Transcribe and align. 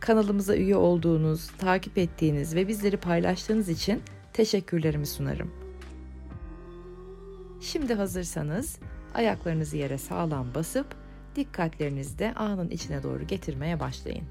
Kanalımıza 0.00 0.56
üye 0.56 0.76
olduğunuz, 0.76 1.50
takip 1.58 1.98
ettiğiniz 1.98 2.54
ve 2.54 2.68
bizleri 2.68 2.96
paylaştığınız 2.96 3.68
için 3.68 4.02
teşekkürlerimi 4.32 5.06
sunarım. 5.06 5.50
Şimdi 7.60 7.94
hazırsanız 7.94 8.78
ayaklarınızı 9.14 9.76
yere 9.76 9.98
sağlam 9.98 10.54
basıp 10.54 10.86
dikkatlerinizi 11.36 12.18
de 12.18 12.34
anın 12.34 12.70
içine 12.70 13.02
doğru 13.02 13.26
getirmeye 13.26 13.80
başlayın. 13.80 14.24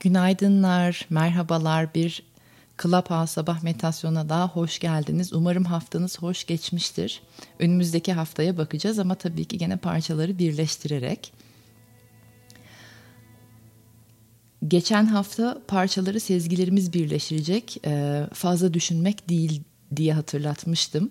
Günaydınlar, 0.00 1.06
merhabalar. 1.10 1.94
Bir 1.94 2.31
Clubhouse 2.82 3.32
sabah 3.32 3.62
meditasyona 3.62 4.28
daha 4.28 4.48
hoş 4.48 4.78
geldiniz. 4.78 5.32
Umarım 5.32 5.64
haftanız 5.64 6.18
hoş 6.22 6.46
geçmiştir. 6.46 7.22
Önümüzdeki 7.58 8.12
haftaya 8.12 8.56
bakacağız 8.58 8.98
ama 8.98 9.14
tabii 9.14 9.44
ki 9.44 9.58
gene 9.58 9.76
parçaları 9.76 10.38
birleştirerek. 10.38 11.32
Geçen 14.68 15.06
hafta 15.06 15.62
parçaları 15.68 16.20
sezgilerimiz 16.20 16.92
birleştirecek, 16.92 17.86
e, 17.86 18.26
fazla 18.32 18.74
düşünmek 18.74 19.28
değil 19.28 19.62
diye 19.96 20.14
hatırlatmıştım. 20.14 21.10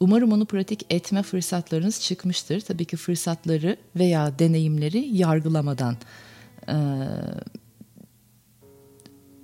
Umarım 0.00 0.32
onu 0.32 0.46
pratik 0.46 0.86
etme 0.90 1.22
fırsatlarınız 1.22 2.00
çıkmıştır. 2.00 2.60
Tabii 2.60 2.84
ki 2.84 2.96
fırsatları 2.96 3.76
veya 3.96 4.38
deneyimleri 4.38 5.16
yargılamadan 5.16 5.96
e, 6.68 6.76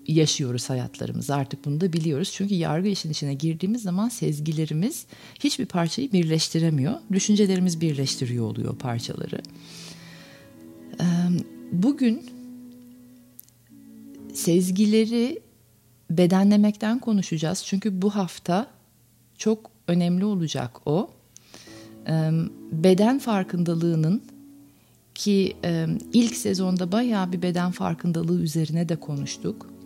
yaşıyoruz 0.09 0.71
hayatlarımızı 0.71 1.35
artık 1.35 1.65
bunu 1.65 1.81
da 1.81 1.93
biliyoruz. 1.93 2.31
Çünkü 2.35 2.55
yargı 2.55 2.89
işin 2.89 3.11
içine 3.11 3.35
girdiğimiz 3.35 3.83
zaman 3.83 4.09
sezgilerimiz 4.09 5.07
hiçbir 5.41 5.67
parçayı 5.67 6.13
birleştiremiyor. 6.13 6.95
Düşüncelerimiz 7.13 7.81
birleştiriyor 7.81 8.45
oluyor 8.45 8.77
parçaları. 8.77 9.41
Bugün 11.73 12.31
sezgileri 14.35 15.41
bedenlemekten 16.11 16.99
konuşacağız. 16.99 17.63
Çünkü 17.65 18.03
bu 18.03 18.11
hafta 18.11 18.67
çok 19.39 19.71
önemli 19.89 20.25
olacak 20.25 20.87
o. 20.87 21.11
Beden 22.73 23.19
farkındalığının 23.19 24.23
ki 25.15 25.57
ilk 26.13 26.37
sezonda 26.37 26.93
bayağı 26.93 27.33
bir 27.33 27.43
beden 27.43 27.71
farkındalığı 27.71 28.41
üzerine 28.41 28.89
de 28.89 28.97
konuştuk 28.97 29.78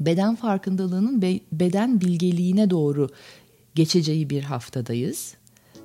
beden 0.00 0.34
farkındalığının 0.34 1.22
be, 1.22 1.40
beden 1.52 2.00
bilgeliğine 2.00 2.70
doğru 2.70 3.08
geçeceği 3.74 4.30
bir 4.30 4.42
haftadayız. 4.42 5.34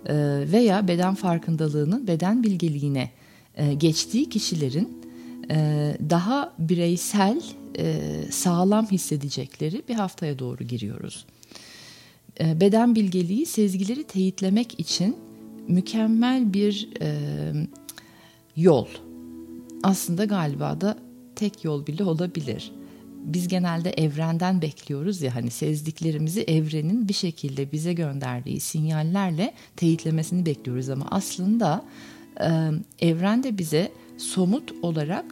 E, 0.06 0.16
veya 0.52 0.88
beden 0.88 1.16
farkındalığının 1.16 2.08
beden 2.08 2.44
bilgeliğine 2.44 3.12
e, 3.56 3.74
geçtiği 3.74 4.30
kişilerin 4.30 5.02
e, 5.50 5.98
daha 6.10 6.54
bireysel, 6.60 7.42
e, 7.78 8.02
sağlam 8.32 8.86
hissedecekleri 8.92 9.84
bir 9.90 9.96
haftaya 9.96 10.40
doğru 10.40 10.64
giriyoruz. 10.64 11.26
E, 12.40 12.62
beden 12.62 12.96
bilgeliği 12.96 13.46
sezgileri 13.46 14.04
teyitlemek 14.04 14.80
için 14.80 15.16
mükemmel 15.68 16.54
bir 16.54 16.90
e, 17.02 17.18
yol. 18.56 18.88
Aslında 19.84 20.26
galiba 20.26 20.82
da 20.82 20.98
tek 21.36 21.64
yol 21.64 21.88
bile 21.88 22.04
olabilir 22.04 22.72
biz 23.24 23.48
genelde 23.48 23.90
evrenden 23.90 24.62
bekliyoruz 24.62 25.22
ya 25.22 25.36
hani 25.36 25.52
sezdiklerimizi 25.52 26.42
evrenin 26.42 27.08
bir 27.08 27.14
şekilde 27.14 27.72
bize 27.72 27.94
gönderdiği 27.94 28.60
sinyallerle 28.60 29.54
teyitlemesini 29.76 30.46
bekliyoruz 30.46 30.90
ama 30.90 31.08
aslında 31.12 31.86
e, 32.40 32.50
evren 33.00 33.58
bize 33.58 33.92
somut 34.18 34.72
olarak 34.82 35.26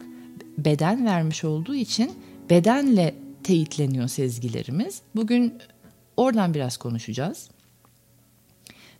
beden 0.58 1.06
vermiş 1.06 1.44
olduğu 1.44 1.74
için 1.74 2.12
bedenle 2.50 3.14
teyitleniyor 3.42 4.08
sezgilerimiz. 4.08 5.02
Bugün 5.16 5.54
oradan 6.16 6.54
biraz 6.54 6.76
konuşacağız. 6.76 7.50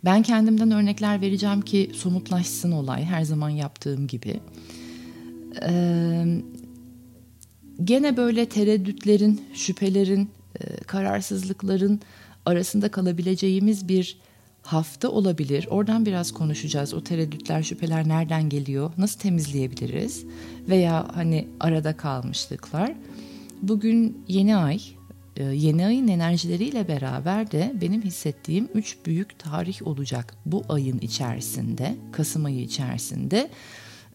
Ben 0.04 0.22
kendimden 0.22 0.70
örnekler 0.70 1.20
vereceğim 1.20 1.60
ki 1.60 1.90
somutlaşsın 1.94 2.72
olay 2.72 3.04
her 3.04 3.22
zaman 3.22 3.50
yaptığım 3.50 4.06
gibi. 4.06 4.40
Ee, 5.62 6.24
gene 7.84 8.16
böyle 8.16 8.46
tereddütlerin, 8.46 9.40
şüphelerin, 9.54 10.30
e, 10.60 10.76
kararsızlıkların 10.76 12.00
arasında 12.46 12.90
kalabileceğimiz 12.90 13.88
bir 13.88 14.16
hafta 14.62 15.08
olabilir. 15.08 15.66
Oradan 15.70 16.06
biraz 16.06 16.32
konuşacağız. 16.32 16.94
O 16.94 17.04
tereddütler, 17.04 17.62
şüpheler 17.62 18.08
nereden 18.08 18.48
geliyor? 18.48 18.90
Nasıl 18.98 19.20
temizleyebiliriz? 19.20 20.24
Veya 20.68 21.08
hani 21.14 21.48
arada 21.60 21.96
kalmışlıklar. 21.96 22.92
Bugün 23.62 24.24
yeni 24.28 24.56
ay, 24.56 24.80
e, 25.36 25.44
yeni 25.44 25.86
ayın 25.86 26.08
enerjileriyle 26.08 26.88
beraber 26.88 27.50
de 27.50 27.72
benim 27.80 28.02
hissettiğim 28.02 28.68
üç 28.74 28.96
büyük 29.06 29.38
tarih 29.38 29.86
olacak 29.86 30.34
bu 30.46 30.62
ayın 30.68 30.98
içerisinde, 30.98 31.96
Kasım 32.12 32.44
ayı 32.44 32.60
içerisinde. 32.60 33.50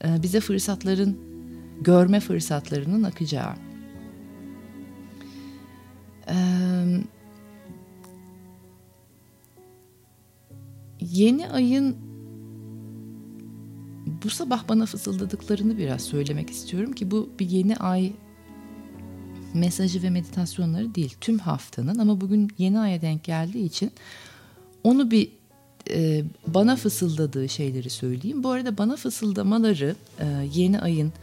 E, 0.03 0.23
bize 0.23 0.39
fırsatların 0.39 1.34
görme 1.81 2.19
fırsatlarının 2.19 3.03
akacağı. 3.03 3.53
Ee, 6.29 6.35
yeni 11.01 11.49
ayın 11.49 11.97
bu 14.23 14.29
sabah 14.29 14.69
bana 14.69 14.85
fısıldadıklarını 14.85 15.77
biraz 15.77 16.01
söylemek 16.01 16.49
istiyorum 16.49 16.93
ki 16.93 17.11
bu 17.11 17.29
bir 17.39 17.49
yeni 17.49 17.77
ay 17.77 18.13
mesajı 19.53 20.03
ve 20.03 20.09
meditasyonları 20.09 20.95
değil 20.95 21.15
tüm 21.21 21.39
haftanın 21.39 21.99
ama 21.99 22.21
bugün 22.21 22.51
yeni 22.57 22.79
aya 22.79 23.01
denk 23.01 23.23
geldiği 23.23 23.65
için 23.65 23.91
onu 24.83 25.11
bir 25.11 25.29
e, 25.89 26.23
bana 26.47 26.75
fısıldadığı 26.75 27.49
şeyleri 27.49 27.89
söyleyeyim. 27.89 28.43
Bu 28.43 28.49
arada 28.49 28.77
bana 28.77 28.95
fısıldamaları 28.95 29.95
e, 30.19 30.25
yeni 30.53 30.79
ayın 30.79 31.13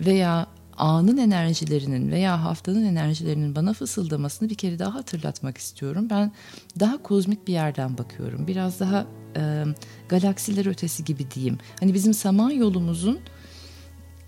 veya 0.00 0.46
anın 0.78 1.16
enerjilerinin 1.16 2.10
veya 2.10 2.44
haftanın 2.44 2.84
enerjilerinin 2.84 3.54
bana 3.54 3.72
fısıldamasını 3.72 4.50
bir 4.50 4.54
kere 4.54 4.78
daha 4.78 4.94
hatırlatmak 4.94 5.58
istiyorum. 5.58 6.06
Ben 6.10 6.32
daha 6.80 7.02
kozmik 7.02 7.48
bir 7.48 7.52
yerden 7.52 7.98
bakıyorum. 7.98 8.46
Biraz 8.46 8.80
daha 8.80 9.06
e, 9.36 9.64
galaksiler 10.08 10.66
ötesi 10.66 11.04
gibi 11.04 11.30
diyeyim. 11.30 11.58
Hani 11.80 11.94
bizim 11.94 12.14
saman 12.14 12.50
yolumuzun 12.50 13.18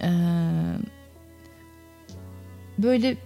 e, 0.03 0.11
böyle 2.79 3.17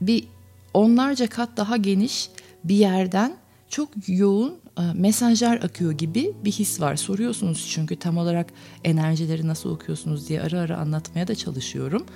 bir 0.00 0.28
onlarca 0.74 1.26
kat 1.26 1.56
daha 1.56 1.76
geniş 1.76 2.30
bir 2.64 2.76
yerden 2.76 3.36
çok 3.68 3.88
yoğun 4.06 4.57
mesajlar 4.94 5.56
akıyor 5.56 5.92
gibi 5.92 6.32
bir 6.44 6.52
his 6.52 6.80
var. 6.80 6.96
Soruyorsunuz 6.96 7.68
çünkü 7.70 7.96
tam 7.96 8.18
olarak 8.18 8.52
enerjileri 8.84 9.46
nasıl 9.46 9.70
okuyorsunuz 9.70 10.28
diye 10.28 10.42
ara 10.42 10.60
ara 10.60 10.76
anlatmaya 10.76 11.28
da 11.28 11.34
çalışıyorum. 11.34 12.06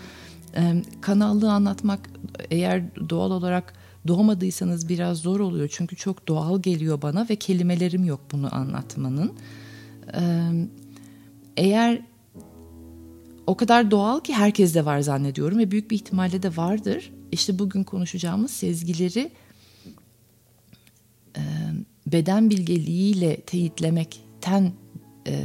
E, 0.57 0.83
kanallığı 1.01 1.53
anlatmak 1.53 2.11
eğer 2.51 2.83
doğal 3.11 3.31
olarak 3.31 3.73
doğmadıysanız 4.09 4.89
biraz 4.89 5.19
zor 5.19 5.41
oluyor. 5.41 5.69
Çünkü 5.73 5.97
çok 5.97 6.29
doğal 6.29 6.63
geliyor 6.63 7.03
bana 7.03 7.27
ve 7.31 7.37
kelimelerim 7.37 8.05
yok 8.05 8.21
bunu 8.33 8.55
anlatmanın. 8.55 9.33
E, 10.15 10.23
eğer 11.57 12.03
o 13.47 13.57
kadar 13.57 13.91
doğal 13.91 14.21
ki 14.21 14.35
herkes 14.35 14.75
de 14.75 14.85
var 14.85 15.01
zannediyorum 15.01 15.59
ve 15.59 15.71
büyük 15.71 15.91
bir 15.91 15.97
ihtimalle 15.97 16.43
de 16.43 16.57
vardır. 16.57 17.13
İşte 17.33 17.59
bugün 17.59 17.85
konuşacağımız 17.85 18.51
sezgileri 18.51 19.31
beden 22.13 22.51
bilgeliğiyle 22.51 23.41
teyitlemekten 23.41 24.73
e, 25.27 25.37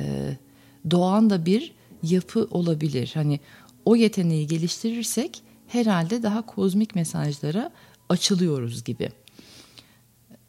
doğan 0.92 1.30
da 1.30 1.46
bir 1.46 1.74
yapı 2.04 2.48
olabilir. 2.52 3.12
Hani 3.14 3.40
o 3.86 3.96
yeteneği 3.96 4.48
geliştirirsek 4.48 5.42
herhalde 5.68 6.24
daha 6.24 6.46
kozmik 6.46 6.96
mesajlara 6.96 7.72
açılıyoruz 8.10 8.84
gibi. 8.84 9.10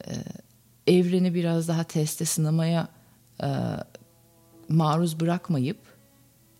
Ee, 0.07 0.13
evreni 0.87 1.33
biraz 1.33 1.67
daha 1.67 1.83
teste 1.83 2.25
sınamaya 2.25 2.87
e, 3.43 3.49
maruz 4.69 5.19
bırakmayıp 5.19 5.77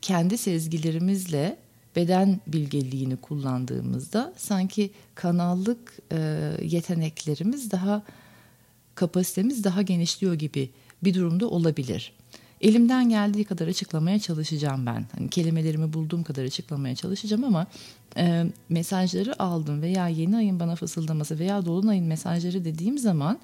kendi 0.01 0.37
sezgilerimizle 0.37 1.57
beden 1.95 2.39
bilgeliğini 2.47 3.17
kullandığımızda 3.17 4.33
sanki 4.37 4.91
kanallık 5.15 5.99
e, 6.11 6.51
yeteneklerimiz 6.61 7.71
daha 7.71 8.03
kapasitemiz 8.99 9.63
daha 9.63 9.81
genişliyor 9.81 10.33
gibi 10.33 10.69
bir 11.03 11.13
durumda 11.13 11.47
olabilir. 11.47 12.13
Elimden 12.61 13.09
geldiği 13.09 13.43
kadar 13.43 13.67
açıklamaya 13.67 14.19
çalışacağım 14.19 14.85
ben. 14.85 15.05
Hani 15.17 15.29
kelimelerimi 15.29 15.93
bulduğum 15.93 16.23
kadar 16.23 16.43
açıklamaya 16.43 16.95
çalışacağım 16.95 17.43
ama 17.43 17.67
e, 18.17 18.45
mesajları 18.69 19.43
aldım 19.43 19.81
veya 19.81 20.07
yeni 20.07 20.37
ayın 20.37 20.59
bana 20.59 20.75
fısıldaması 20.75 21.39
veya 21.39 21.65
dolunayın 21.65 22.05
mesajları 22.05 22.65
dediğim 22.65 22.97
zaman 22.97 23.39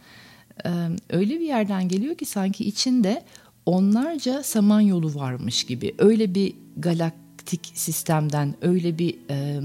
e, 0.66 0.70
öyle 1.10 1.40
bir 1.40 1.46
yerden 1.46 1.88
geliyor 1.88 2.16
ki 2.16 2.26
sanki 2.26 2.66
içinde 2.66 3.24
onlarca 3.66 4.44
samanyolu 4.44 5.16
varmış 5.16 5.64
gibi. 5.64 5.96
Öyle 5.98 6.36
bir 6.36 6.54
galaktik 6.78 7.72
sistemden, 7.74 8.56
öyle 8.62 8.98
bir 8.98 9.18
e, 9.30 9.62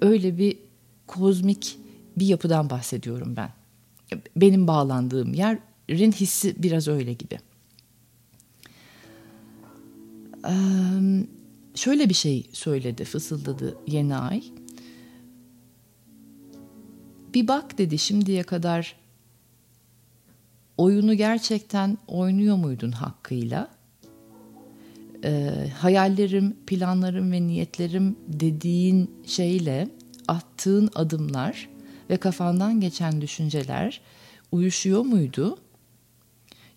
öyle 0.00 0.38
bir 0.38 0.58
kozmik 1.06 1.78
bir 2.16 2.26
yapıdan 2.26 2.70
bahsediyorum 2.70 3.36
ben. 3.36 3.59
Benim 4.36 4.66
bağlandığım 4.66 5.34
yerin 5.34 6.12
hissi 6.12 6.62
biraz 6.62 6.88
öyle 6.88 7.12
gibi. 7.12 7.38
Ee, 10.46 10.52
şöyle 11.74 12.08
bir 12.08 12.14
şey 12.14 12.46
söyledi, 12.52 13.04
fısıldadı 13.04 13.76
yeni 13.86 14.16
ay. 14.16 14.42
Bir 17.34 17.48
bak 17.48 17.78
dedi 17.78 17.98
şimdiye 17.98 18.42
kadar 18.42 18.96
oyunu 20.76 21.14
gerçekten 21.14 21.98
oynuyor 22.06 22.56
muydun 22.56 22.92
hakkıyla? 22.92 23.70
Ee, 25.24 25.68
hayallerim, 25.78 26.56
planlarım 26.66 27.32
ve 27.32 27.46
niyetlerim 27.46 28.16
dediğin 28.28 29.10
şeyle 29.26 29.88
attığın 30.28 30.90
adımlar 30.94 31.68
ve 32.10 32.16
kafandan 32.16 32.80
geçen 32.80 33.20
düşünceler 33.20 34.00
uyuşuyor 34.52 35.04
muydu? 35.04 35.58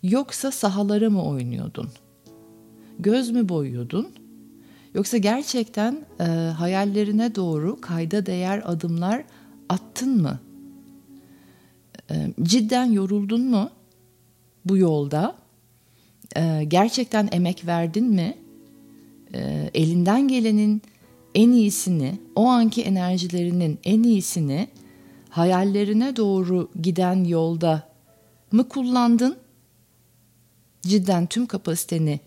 Yoksa 0.04 0.52
sahalara 0.52 1.10
mı 1.10 1.26
oynuyordun? 1.26 1.90
Göz 3.00 3.30
mü 3.30 3.50
boyuyordun? 3.50 4.08
Yoksa 4.94 5.18
gerçekten 5.18 6.06
e, 6.20 6.24
hayallerine 6.58 7.36
doğru 7.36 7.82
kayda 7.82 8.26
değer 8.26 8.62
adımlar 8.66 9.24
attın 9.70 10.22
mı? 10.22 10.40
E, 12.12 12.34
cidden 12.44 12.86
yoruldun 12.86 13.42
mu 13.42 13.70
bu 14.66 14.78
yolda? 14.78 15.36
E, 16.36 16.64
gerçekten 16.64 17.30
emek 17.32 17.68
verdin 17.68 18.06
mi? 18.06 18.38
E, 19.34 19.70
elinden 19.74 20.28
gelenin 20.28 20.82
en 21.36 21.52
iyisini, 21.52 22.20
o 22.36 22.46
anki 22.46 22.82
enerjilerinin 22.82 23.80
en 23.84 24.04
iyisini 24.04 24.68
hayallerine 25.34 26.16
doğru 26.16 26.72
giden 26.82 27.24
yolda 27.24 27.90
mı 28.52 28.70
kullandın? 28.70 29.38
Cidden 30.82 31.26
tüm 31.26 31.46
kapasiteni 31.46 32.20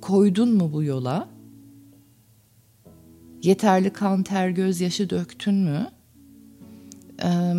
koydun 0.00 0.54
mu 0.54 0.72
bu 0.72 0.82
yola? 0.82 1.28
Yeterli 3.42 3.92
kan, 3.92 4.22
ter, 4.22 4.48
gözyaşı 4.48 5.10
döktün 5.10 5.54
mü? 5.54 5.90
Ee, 7.22 7.54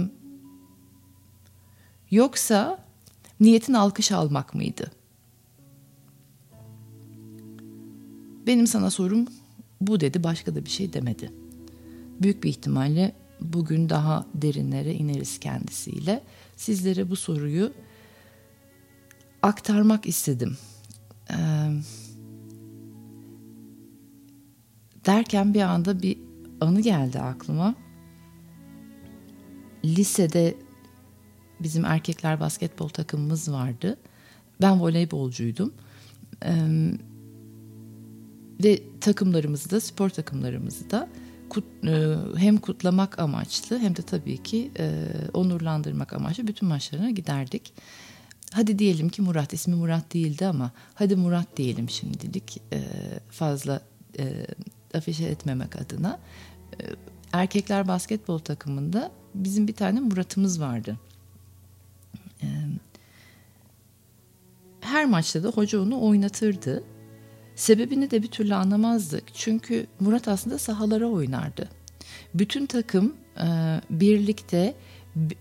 yoksa 2.12 2.80
niyetin 3.40 3.74
alkış 3.74 4.12
almak 4.12 4.56
mıydı? 4.56 4.92
Benim 8.48 8.68
sana 8.68 8.90
sorum 8.90 9.28
bu 9.82 10.00
dedi, 10.00 10.24
başka 10.24 10.56
da 10.56 10.66
bir 10.66 10.70
şey 10.70 10.94
demedi. 10.94 11.32
Büyük 12.22 12.44
bir 12.44 12.50
ihtimalle 12.50 13.19
bugün 13.42 13.90
daha 13.90 14.26
derinlere 14.34 14.94
ineriz 14.94 15.40
kendisiyle. 15.40 16.24
Sizlere 16.56 17.10
bu 17.10 17.16
soruyu 17.16 17.74
aktarmak 19.42 20.06
istedim. 20.06 20.58
Ee, 21.32 21.36
derken 25.06 25.54
bir 25.54 25.62
anda 25.62 26.02
bir 26.02 26.18
anı 26.62 26.82
geldi 26.82 27.20
aklıma. 27.20 27.76
Lisede 29.86 30.56
bizim 31.60 31.86
erkekler 31.86 32.40
basketbol 32.40 32.90
takımımız 32.90 33.52
vardı. 33.52 33.98
Ben 34.62 34.82
voleybolcuydum. 34.82 35.74
Ee, 36.46 36.92
ve 38.64 38.80
takımlarımızı 39.02 39.72
da 39.72 39.80
spor 39.80 40.10
takımlarımızı 40.10 40.90
da 40.90 41.10
kut, 41.50 41.64
e, 41.88 42.16
hem 42.38 42.58
kutlamak 42.58 43.20
amaçlı 43.20 43.80
hem 43.80 43.96
de 43.96 44.02
tabii 44.02 44.44
ki 44.44 44.72
e, 44.80 45.06
onurlandırmak 45.34 46.14
amaçlı 46.14 46.48
bütün 46.48 46.68
maçlarına 46.68 47.10
giderdik. 47.10 47.74
Hadi 48.52 48.80
diyelim 48.80 49.10
ki 49.10 49.22
Murat 49.22 49.54
ismi 49.54 49.76
Murat 49.76 50.14
değildi 50.14 50.48
ama 50.48 50.72
hadi 50.94 51.16
Murat 51.16 51.58
diyelim 51.58 51.90
şimdilik 51.90 52.62
e, 52.74 52.84
fazla 53.30 53.82
e, 54.20 54.46
afişe 54.94 55.26
etmemek 55.26 55.76
adına. 55.76 56.20
E, 56.82 56.84
erkekler 57.34 57.88
basketbol 57.88 58.40
takımında 58.40 59.12
bizim 59.36 59.68
bir 59.68 59.74
tane 59.74 60.00
Murat'ımız 60.00 60.62
vardı. 60.62 60.98
E, 62.44 62.48
her 64.82 65.06
maçta 65.06 65.44
da 65.44 65.50
hoca 65.50 65.82
onu 65.82 66.02
oynatırdı 66.02 66.84
Sebebini 67.60 68.12
de 68.12 68.24
bir 68.24 68.28
türlü 68.28 68.56
anlamazdık. 68.56 69.24
Çünkü 69.34 69.88
Murat 70.00 70.28
aslında 70.28 70.58
sahalara 70.58 71.08
oynardı. 71.08 71.70
Bütün 72.34 72.66
takım 72.66 73.16
e, 73.38 73.48
birlikte 73.90 74.76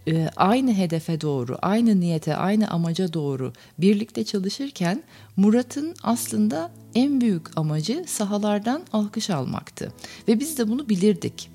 e, 0.08 0.28
aynı 0.36 0.74
hedefe 0.74 1.20
doğru, 1.20 1.58
aynı 1.62 2.00
niyete, 2.00 2.36
aynı 2.36 2.70
amaca 2.70 3.12
doğru 3.12 3.52
birlikte 3.78 4.24
çalışırken 4.24 5.02
Murat'ın 5.36 5.94
aslında 6.02 6.70
en 6.94 7.20
büyük 7.20 7.58
amacı 7.58 8.04
sahalardan 8.06 8.82
alkış 8.92 9.30
almaktı. 9.30 9.92
Ve 10.28 10.40
biz 10.40 10.58
de 10.58 10.68
bunu 10.68 10.88
bilirdik. 10.88 11.50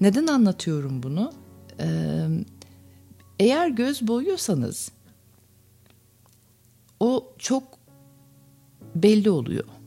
Neden 0.00 0.26
anlatıyorum 0.26 1.02
bunu? 1.02 1.32
Ee, 1.80 2.26
eğer 3.38 3.68
göz 3.68 4.06
boyuyorsanız 4.06 4.92
o 7.00 7.32
çok 7.38 7.62
belli 8.94 9.30
oluyor. 9.30 9.77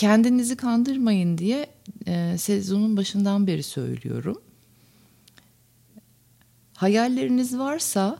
Kendinizi 0.00 0.56
kandırmayın 0.56 1.38
diye 1.38 1.66
e, 2.06 2.38
sezonun 2.38 2.96
başından 2.96 3.46
beri 3.46 3.62
söylüyorum. 3.62 4.42
Hayalleriniz 6.74 7.58
varsa 7.58 8.18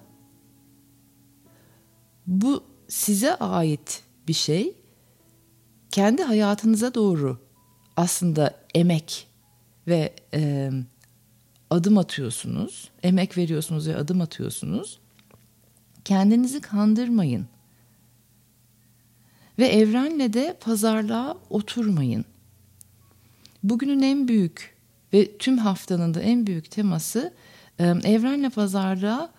bu 2.27 2.65
size 2.89 3.35
ait 3.35 4.03
bir 4.29 4.33
şey. 4.33 4.75
Kendi 5.91 6.23
hayatınıza 6.23 6.95
doğru 6.95 7.39
aslında 7.97 8.55
emek 8.75 9.29
ve 9.87 10.15
e, 10.35 10.71
adım 11.71 11.99
atıyorsunuz. 11.99 12.91
Emek 13.03 13.37
veriyorsunuz 13.37 13.89
ve 13.89 13.97
adım 13.97 14.21
atıyorsunuz. 14.21 15.01
Kendinizi 16.05 16.61
kandırmayın. 16.61 17.47
Ve 19.61 19.67
evrenle 19.67 20.33
de 20.33 20.57
pazarlığa 20.61 21.37
oturmayın. 21.50 22.25
Bugünün 23.62 24.02
en 24.02 24.29
büyük 24.29 24.76
ve 25.12 25.38
tüm 25.38 25.59
haftanın 25.59 26.14
da 26.14 26.21
en 26.21 26.47
büyük 26.47 26.71
teması 26.71 27.35
evrenle 27.79 28.50
pazarlığa 28.50 29.31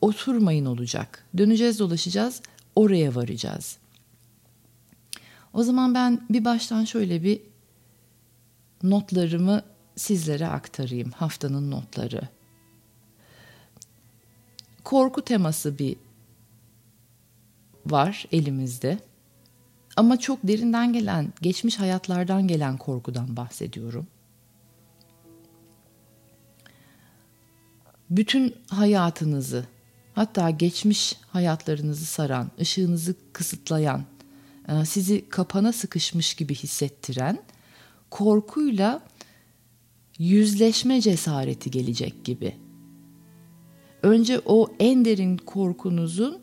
oturmayın 0.00 0.64
olacak. 0.64 1.24
Döneceğiz 1.38 1.78
dolaşacağız 1.78 2.42
oraya 2.76 3.14
varacağız. 3.14 3.78
O 5.52 5.62
zaman 5.62 5.94
ben 5.94 6.26
bir 6.30 6.44
baştan 6.44 6.84
şöyle 6.84 7.22
bir 7.22 7.40
notlarımı 8.82 9.62
sizlere 9.96 10.46
aktarayım. 10.46 11.10
Haftanın 11.10 11.70
notları. 11.70 12.28
Korku 14.84 15.22
teması 15.22 15.78
bir 15.78 15.96
var 17.86 18.26
elimizde. 18.32 18.98
Ama 19.96 20.18
çok 20.18 20.38
derinden 20.44 20.92
gelen, 20.92 21.32
geçmiş 21.42 21.78
hayatlardan 21.78 22.48
gelen 22.48 22.76
korkudan 22.76 23.36
bahsediyorum. 23.36 24.06
Bütün 28.10 28.54
hayatınızı, 28.68 29.66
hatta 30.14 30.50
geçmiş 30.50 31.16
hayatlarınızı 31.26 32.06
saran, 32.06 32.50
ışığınızı 32.60 33.14
kısıtlayan, 33.32 34.04
e, 34.68 34.84
sizi 34.84 35.28
kapana 35.28 35.72
sıkışmış 35.72 36.34
gibi 36.34 36.54
hissettiren 36.54 37.38
korkuyla 38.10 39.02
yüzleşme 40.18 41.00
cesareti 41.00 41.70
gelecek 41.70 42.24
gibi. 42.24 42.56
önce 44.02 44.40
o 44.44 44.70
en 44.78 45.04
derin 45.04 45.36
korkunuzun 45.36 46.42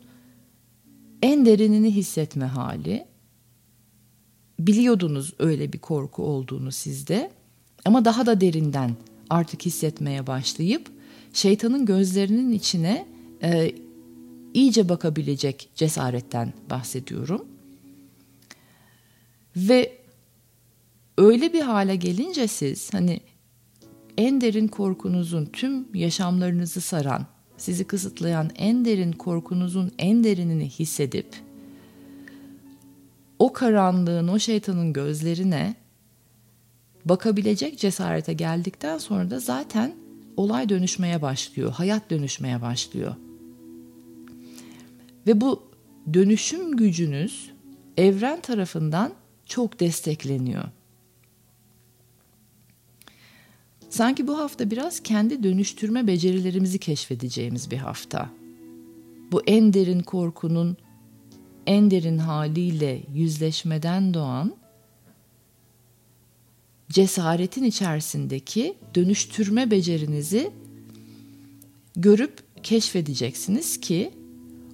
en 1.22 1.46
derinini 1.46 1.94
hissetme 1.94 2.44
hali. 2.44 3.11
Biliyordunuz 4.66 5.32
öyle 5.38 5.72
bir 5.72 5.78
korku 5.78 6.22
olduğunu 6.22 6.72
sizde 6.72 7.30
ama 7.84 8.04
daha 8.04 8.26
da 8.26 8.40
derinden 8.40 8.96
artık 9.30 9.66
hissetmeye 9.66 10.26
başlayıp 10.26 10.90
şeytanın 11.32 11.86
gözlerinin 11.86 12.52
içine 12.52 13.06
e, 13.42 13.72
iyice 14.54 14.88
bakabilecek 14.88 15.68
cesaretten 15.74 16.52
bahsediyorum. 16.70 17.44
Ve 19.56 19.98
öyle 21.18 21.52
bir 21.52 21.60
hale 21.60 21.96
gelince 21.96 22.48
siz 22.48 22.94
hani 22.94 23.20
en 24.16 24.40
derin 24.40 24.68
korkunuzun 24.68 25.46
tüm 25.46 25.94
yaşamlarınızı 25.94 26.80
saran, 26.80 27.26
sizi 27.56 27.84
kısıtlayan 27.84 28.50
en 28.56 28.84
derin 28.84 29.12
korkunuzun 29.12 29.92
en 29.98 30.24
derinini 30.24 30.68
hissedip 30.68 31.26
o 33.42 33.52
karanlığın, 33.52 34.28
o 34.28 34.38
şeytanın 34.38 34.92
gözlerine 34.92 35.74
bakabilecek 37.04 37.78
cesarete 37.78 38.32
geldikten 38.32 38.98
sonra 38.98 39.30
da 39.30 39.40
zaten 39.40 39.94
olay 40.36 40.68
dönüşmeye 40.68 41.22
başlıyor, 41.22 41.72
hayat 41.72 42.10
dönüşmeye 42.10 42.62
başlıyor. 42.62 43.14
Ve 45.26 45.40
bu 45.40 45.62
dönüşüm 46.14 46.76
gücünüz 46.76 47.50
evren 47.96 48.40
tarafından 48.40 49.12
çok 49.46 49.80
destekleniyor. 49.80 50.64
Sanki 53.90 54.26
bu 54.26 54.38
hafta 54.38 54.70
biraz 54.70 55.00
kendi 55.00 55.42
dönüştürme 55.42 56.06
becerilerimizi 56.06 56.78
keşfedeceğimiz 56.78 57.70
bir 57.70 57.78
hafta. 57.78 58.30
Bu 59.32 59.42
en 59.46 59.72
derin 59.72 60.00
korkunun 60.00 60.76
en 61.66 61.90
derin 61.90 62.18
haliyle 62.18 63.02
yüzleşmeden 63.14 64.14
doğan 64.14 64.54
cesaretin 66.90 67.64
içerisindeki 67.64 68.74
dönüştürme 68.94 69.70
becerinizi 69.70 70.50
görüp 71.96 72.42
keşfedeceksiniz 72.62 73.80
ki 73.80 74.10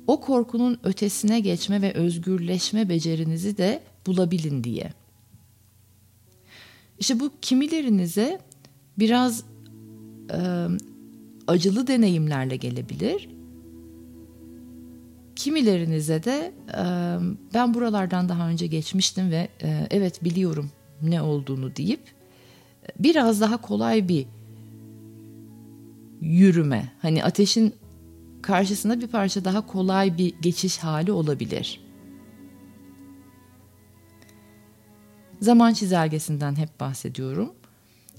o 0.06 0.20
korkunun 0.20 0.78
ötesine 0.82 1.40
geçme 1.40 1.82
ve 1.82 1.92
özgürleşme 1.94 2.88
becerinizi 2.88 3.56
de 3.56 3.82
bulabilin 4.06 4.64
diye. 4.64 4.92
İşte 6.98 7.20
bu 7.20 7.30
kimilerinize 7.42 8.40
biraz 8.98 9.44
e, 10.30 10.66
acılı 11.46 11.86
deneyimlerle 11.86 12.56
gelebilir. 12.56 13.28
Kimilerinize 15.38 16.24
de 16.24 16.52
e, 16.68 16.82
ben 17.54 17.74
buralardan 17.74 18.28
daha 18.28 18.48
önce 18.48 18.66
geçmiştim 18.66 19.30
ve 19.30 19.48
e, 19.62 19.86
evet 19.90 20.24
biliyorum 20.24 20.70
ne 21.02 21.22
olduğunu 21.22 21.76
deyip 21.76 22.00
biraz 22.98 23.40
daha 23.40 23.56
kolay 23.56 24.08
bir 24.08 24.26
yürüme. 26.20 26.92
Hani 27.02 27.24
ateşin 27.24 27.74
karşısında 28.42 29.00
bir 29.00 29.06
parça 29.06 29.44
daha 29.44 29.66
kolay 29.66 30.18
bir 30.18 30.34
geçiş 30.40 30.78
hali 30.78 31.12
olabilir. 31.12 31.80
Zaman 35.40 35.72
çizelgesinden 35.72 36.56
hep 36.56 36.80
bahsediyorum. 36.80 37.52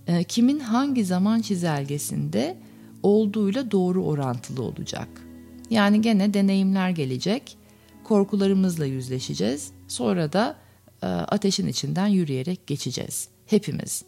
E, 0.07 0.23
kimin 0.23 0.59
hangi 0.59 1.05
zaman 1.05 1.41
çizelgesinde 1.41 2.57
olduğuyla 3.03 3.71
doğru 3.71 4.05
orantılı 4.05 4.63
olacak. 4.63 5.28
Yani 5.69 6.01
gene 6.01 6.33
deneyimler 6.33 6.89
gelecek, 6.89 7.57
korkularımızla 8.03 8.85
yüzleşeceğiz. 8.85 9.71
Sonra 9.87 10.33
da 10.33 10.55
e, 11.01 11.05
ateşin 11.07 11.67
içinden 11.67 12.07
yürüyerek 12.07 12.67
geçeceğiz. 12.67 13.29
Hepimiz. 13.45 14.05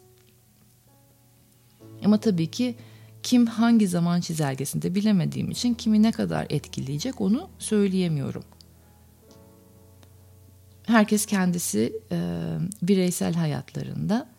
Ama 2.06 2.20
tabii 2.20 2.51
ki 2.51 2.75
kim 3.24 3.46
hangi 3.46 3.88
zaman 3.88 4.22
çizelgesinde 4.22 4.96
bilemediğim 4.96 5.51
için 5.51 5.74
kimi 5.74 6.03
ne 6.03 6.12
kadar 6.12 6.48
etkileyecek 6.50 7.22
onu 7.22 7.50
söyleyemiyorum. 7.60 8.44
Herkes 10.84 11.25
kendisi 11.25 11.94
e, 12.12 12.18
bireysel 12.82 13.34
hayatlarında 13.34 14.30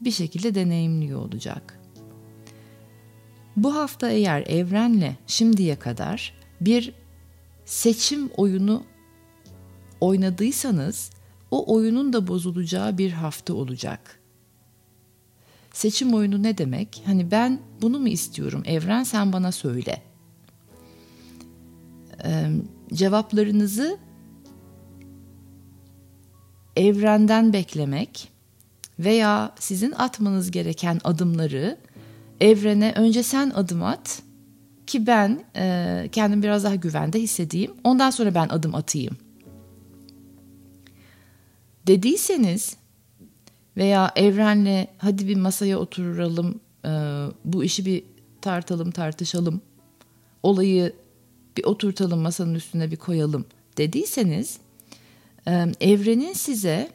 bir 0.00 0.10
şekilde 0.10 0.54
deneyimliyor 0.54 1.20
olacak. 1.20 1.80
Bu 3.56 3.74
hafta 3.74 4.10
eğer 4.10 4.44
evrenle 4.46 5.16
şimdiye 5.26 5.76
kadar 5.76 6.35
bir 6.60 6.92
seçim 7.64 8.30
oyunu 8.36 8.84
oynadıysanız 10.00 11.10
o 11.50 11.74
oyunun 11.74 12.12
da 12.12 12.26
bozulacağı 12.26 12.98
bir 12.98 13.12
hafta 13.12 13.54
olacak. 13.54 14.20
Seçim 15.72 16.14
oyunu 16.14 16.42
ne 16.42 16.58
demek? 16.58 17.02
Hani 17.06 17.30
ben 17.30 17.60
bunu 17.82 17.98
mu 17.98 18.08
istiyorum? 18.08 18.62
Evren 18.64 19.02
sen 19.02 19.32
bana 19.32 19.52
söyle. 19.52 20.02
Ee, 22.24 22.50
cevaplarınızı 22.92 23.98
evrenden 26.76 27.52
beklemek 27.52 28.32
veya 28.98 29.54
sizin 29.58 29.92
atmanız 29.92 30.50
gereken 30.50 31.00
adımları 31.04 31.78
evrene 32.40 32.92
önce 32.96 33.22
sen 33.22 33.50
adım 33.50 33.82
at 33.82 34.22
ki 34.86 35.06
ben 35.06 35.44
e, 35.56 36.08
kendimi 36.12 36.42
biraz 36.42 36.64
daha 36.64 36.74
güvende 36.74 37.20
hissedeyim. 37.20 37.74
Ondan 37.84 38.10
sonra 38.10 38.34
ben 38.34 38.48
adım 38.48 38.74
atayım. 38.74 39.16
Dediyseniz 41.86 42.76
veya 43.76 44.12
evrenle 44.16 44.88
hadi 44.98 45.28
bir 45.28 45.36
masaya 45.36 45.78
oturalım, 45.78 46.60
e, 46.84 46.90
bu 47.44 47.64
işi 47.64 47.86
bir 47.86 48.02
tartalım, 48.40 48.90
tartışalım, 48.90 49.60
olayı 50.42 50.92
bir 51.56 51.64
oturtalım, 51.64 52.20
masanın 52.20 52.54
üstüne 52.54 52.90
bir 52.90 52.96
koyalım 52.96 53.46
dediyseniz 53.76 54.58
e, 55.48 55.66
evrenin 55.80 56.32
size 56.32 56.90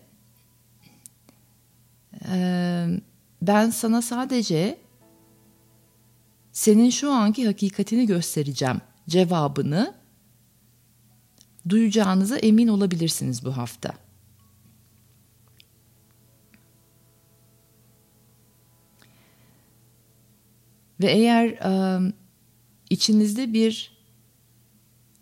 e, 2.31 2.87
ben 3.41 3.69
sana 3.69 4.01
sadece 4.01 4.77
senin 6.51 6.89
şu 6.89 7.11
anki 7.11 7.45
hakikatini 7.45 8.05
göstereceğim 8.05 8.81
cevabını 9.09 9.93
duyacağınıza 11.69 12.37
emin 12.37 12.67
olabilirsiniz 12.67 13.45
bu 13.45 13.57
hafta. 13.57 13.93
Ve 21.01 21.11
eğer 21.11 21.47
e, 21.47 22.01
içinizde 22.89 23.53
bir 23.53 23.91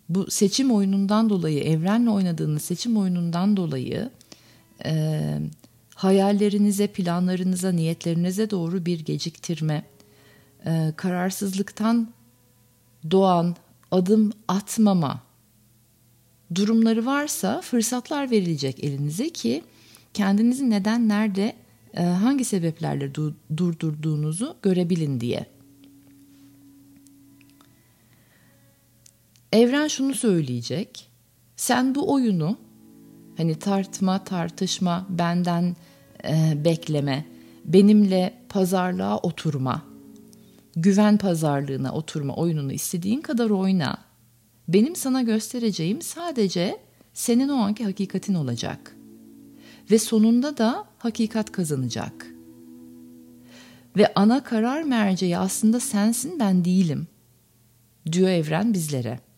bu 0.08 0.30
seçim 0.30 0.72
oyunundan 0.72 1.30
dolayı, 1.30 1.64
evrenle 1.64 2.10
oynadığınız 2.10 2.62
seçim 2.62 2.96
oyunundan 2.96 3.56
dolayı 3.56 4.10
e, 4.84 5.22
hayallerinize, 5.94 6.86
planlarınıza, 6.86 7.72
niyetlerinize 7.72 8.50
doğru 8.50 8.86
bir 8.86 9.00
geciktirme, 9.00 9.84
e, 10.66 10.92
kararsızlıktan 10.96 12.08
doğan 13.10 13.56
adım 13.90 14.32
atmama 14.48 15.22
durumları 16.54 17.06
varsa 17.06 17.60
fırsatlar 17.60 18.30
verilecek 18.30 18.84
elinize 18.84 19.30
ki 19.30 19.62
kendinizi 20.14 20.70
neden, 20.70 21.08
nerede, 21.08 21.56
e, 21.94 22.02
hangi 22.02 22.44
sebeplerle 22.44 23.04
du- 23.04 23.34
durdurduğunuzu 23.56 24.56
görebilin 24.62 25.20
diye. 25.20 25.46
Evren 29.52 29.88
şunu 29.88 30.14
söyleyecek. 30.14 31.10
Sen 31.56 31.94
bu 31.94 32.12
oyunu 32.12 32.56
hani 33.36 33.58
tartma, 33.58 34.24
tartışma, 34.24 35.06
benden 35.10 35.76
e, 36.24 36.64
bekleme, 36.64 37.26
benimle 37.64 38.34
pazarlığa 38.48 39.18
oturma, 39.18 39.82
güven 40.76 41.18
pazarlığına 41.18 41.92
oturma 41.92 42.34
oyununu 42.34 42.72
istediğin 42.72 43.20
kadar 43.20 43.50
oyna. 43.50 43.98
Benim 44.68 44.96
sana 44.96 45.22
göstereceğim 45.22 46.02
sadece 46.02 46.80
senin 47.14 47.48
o 47.48 47.54
anki 47.54 47.84
hakikatin 47.84 48.34
olacak. 48.34 48.96
Ve 49.90 49.98
sonunda 49.98 50.56
da 50.56 50.84
hakikat 50.98 51.52
kazanacak. 51.52 52.26
Ve 53.96 54.12
ana 54.14 54.44
karar 54.44 54.82
merceği 54.82 55.38
aslında 55.38 55.80
sensin 55.80 56.40
ben 56.40 56.64
değilim 56.64 57.06
diyor 58.12 58.28
evren 58.28 58.72
bizlere. 58.72 59.29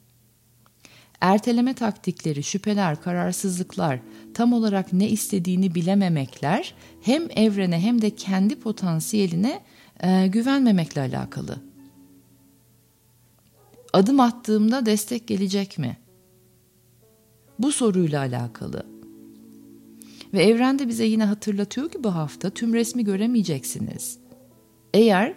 Erteleme 1.23 1.75
taktikleri, 1.75 2.43
şüpheler, 2.43 3.03
kararsızlıklar, 3.03 4.01
tam 4.35 4.53
olarak 4.53 4.93
ne 4.93 5.09
istediğini 5.09 5.75
bilememekler 5.75 6.75
hem 7.03 7.23
evrene 7.37 7.81
hem 7.81 8.03
de 8.03 8.11
kendi 8.11 8.61
potansiyeline 8.61 9.61
e, 10.01 10.27
güvenmemekle 10.27 11.01
alakalı. 11.01 11.57
adım 13.93 14.21
attığımda 14.21 14.87
destek 14.87 15.27
gelecek 15.27 15.79
mi? 15.79 15.97
Bu 17.59 17.73
soruyla 17.73 18.21
alakalı. 18.21 18.87
Ve 20.33 20.45
evrende 20.45 20.89
bize 20.89 21.05
yine 21.05 21.25
hatırlatıyor 21.25 21.91
ki 21.91 22.05
bu 22.05 22.15
hafta 22.15 22.51
tüm 22.51 22.75
resmi 22.75 23.05
göremeyeceksiniz. 23.05 24.19
Eğer 24.95 25.35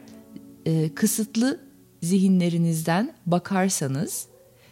e, 0.65 0.93
kısıtlı 0.95 1.59
zihinlerinizden 2.01 3.13
bakarsanız 3.25 4.27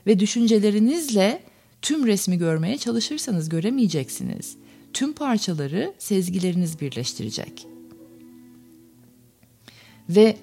ve 0.08 0.20
düşüncelerinizle 0.20 1.44
tüm 1.82 2.08
resmi 2.08 2.38
görmeye 2.38 2.78
çalışırsanız 2.78 3.50
göremeyeceksiniz. 3.50 4.58
Tüm 4.94 5.14
parçaları 5.14 5.94
sezgileriniz 6.00 6.82
birleştirecek. 6.82 7.68
Ve 10.10 10.38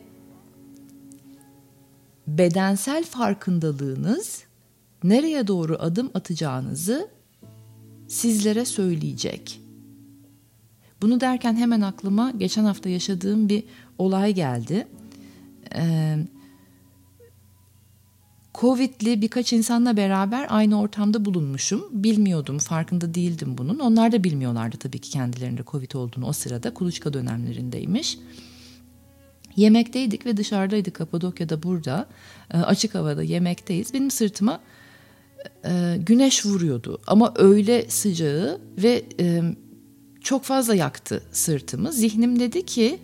bedensel 2.27 3.05
farkındalığınız 3.05 4.45
nereye 5.05 5.47
doğru 5.47 5.77
adım 5.81 6.11
atacağınızı 6.15 7.09
sizlere 8.09 8.65
söyleyecek. 8.65 9.61
Bunu 11.03 11.21
derken 11.21 11.57
hemen 11.57 11.81
aklıma 11.81 12.31
geçen 12.31 12.65
hafta 12.65 12.89
yaşadığım 12.89 13.49
bir 13.49 13.65
olay 13.99 14.35
geldi. 14.35 14.87
Ee, 15.75 16.17
Covid'li 18.55 19.23
birkaç 19.23 19.53
insanla 19.53 19.97
beraber 19.97 20.47
aynı 20.49 20.81
ortamda 20.81 21.25
bulunmuşum. 21.25 21.85
Bilmiyordum, 21.93 22.59
farkında 22.59 23.15
değildim 23.15 23.59
bunun. 23.59 23.79
Onlar 23.79 24.13
da 24.13 24.25
bilmiyorlardı 24.25 24.77
tabii 24.77 24.99
ki 24.99 25.11
kendilerinde 25.11 25.63
Covid 25.67 25.93
olduğunu 25.93 26.27
o 26.27 26.33
sırada. 26.33 26.75
Kuluçka 26.75 27.13
dönemlerindeymiş. 27.13 28.19
Yemekteydik 29.57 30.27
ve 30.27 30.37
dışarıdaydık 30.37 30.95
Kapadokya'da 30.95 31.63
burada. 31.63 32.07
E, 32.55 32.59
açık 32.59 32.95
havada 32.95 33.23
yemekteyiz. 33.23 33.95
Benim 33.95 34.11
sırtıma 34.11 34.61
e, 35.65 35.97
güneş 36.07 36.47
vuruyordu. 36.47 36.99
Ama 37.07 37.33
öyle 37.37 37.91
sıcağı 37.91 38.61
ve 38.79 39.05
e, 39.21 39.43
çok 40.21 40.45
fazla 40.45 40.75
yaktı 40.75 41.23
sırtımı. 41.33 41.93
Zihnim 41.93 42.41
dedi 42.41 42.67
ki 42.67 42.99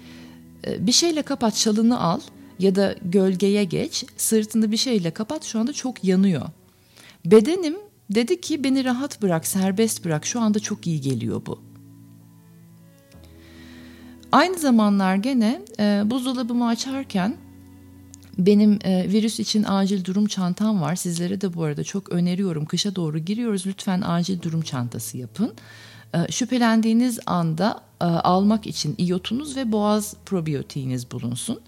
bir 0.79 0.93
şeyle 0.93 1.23
kapat 1.23 1.55
şalını 1.55 2.01
al 2.01 2.21
ya 2.59 2.75
da 2.75 2.95
gölgeye 3.03 3.65
geç 3.65 4.05
sırtını 4.17 4.73
bir 4.73 4.77
şeyle 4.77 5.11
kapat 5.11 5.45
şu 5.45 5.59
anda 5.59 5.73
çok 5.73 6.05
yanıyor. 6.05 6.47
Bedenim 7.25 7.77
dedi 8.11 8.41
ki 8.41 8.65
beni 8.65 8.85
rahat 8.85 9.23
bırak 9.23 9.47
serbest 9.47 10.05
bırak 10.05 10.27
şu 10.27 10.41
anda 10.41 10.59
çok 10.59 10.87
iyi 10.87 11.01
geliyor 11.01 11.43
bu. 11.47 11.63
Aynı 14.33 14.59
zamanlar 14.59 15.17
gene 15.17 15.63
e, 15.81 16.03
buzdolabımı 16.05 16.67
açarken 16.67 17.37
benim 18.39 18.79
e, 18.85 19.09
virüs 19.13 19.41
için 19.41 19.65
acil 19.65 20.05
durum 20.05 20.27
çantam 20.27 20.81
var. 20.81 20.97
Sizlere 20.97 21.41
de 21.41 21.55
bu 21.55 21.63
arada 21.63 21.85
çok 21.85 22.13
öneriyorum. 22.13 22.65
Kışa 22.65 22.97
doğru 22.97 23.19
giriyoruz. 23.19 23.67
Lütfen 23.67 24.03
acil 24.07 24.43
durum 24.43 24.63
çantası 24.63 25.19
yapın. 25.19 25.55
E, 26.15 26.33
şüphelendiğiniz 26.33 27.19
anda 27.27 27.81
e, 28.01 28.05
almak 28.05 28.67
için 28.67 28.95
iyotunuz 28.99 29.57
ve 29.57 29.73
boğaz 29.73 30.15
probiyotiğiniz 30.27 31.11
bulunsun. 31.11 31.61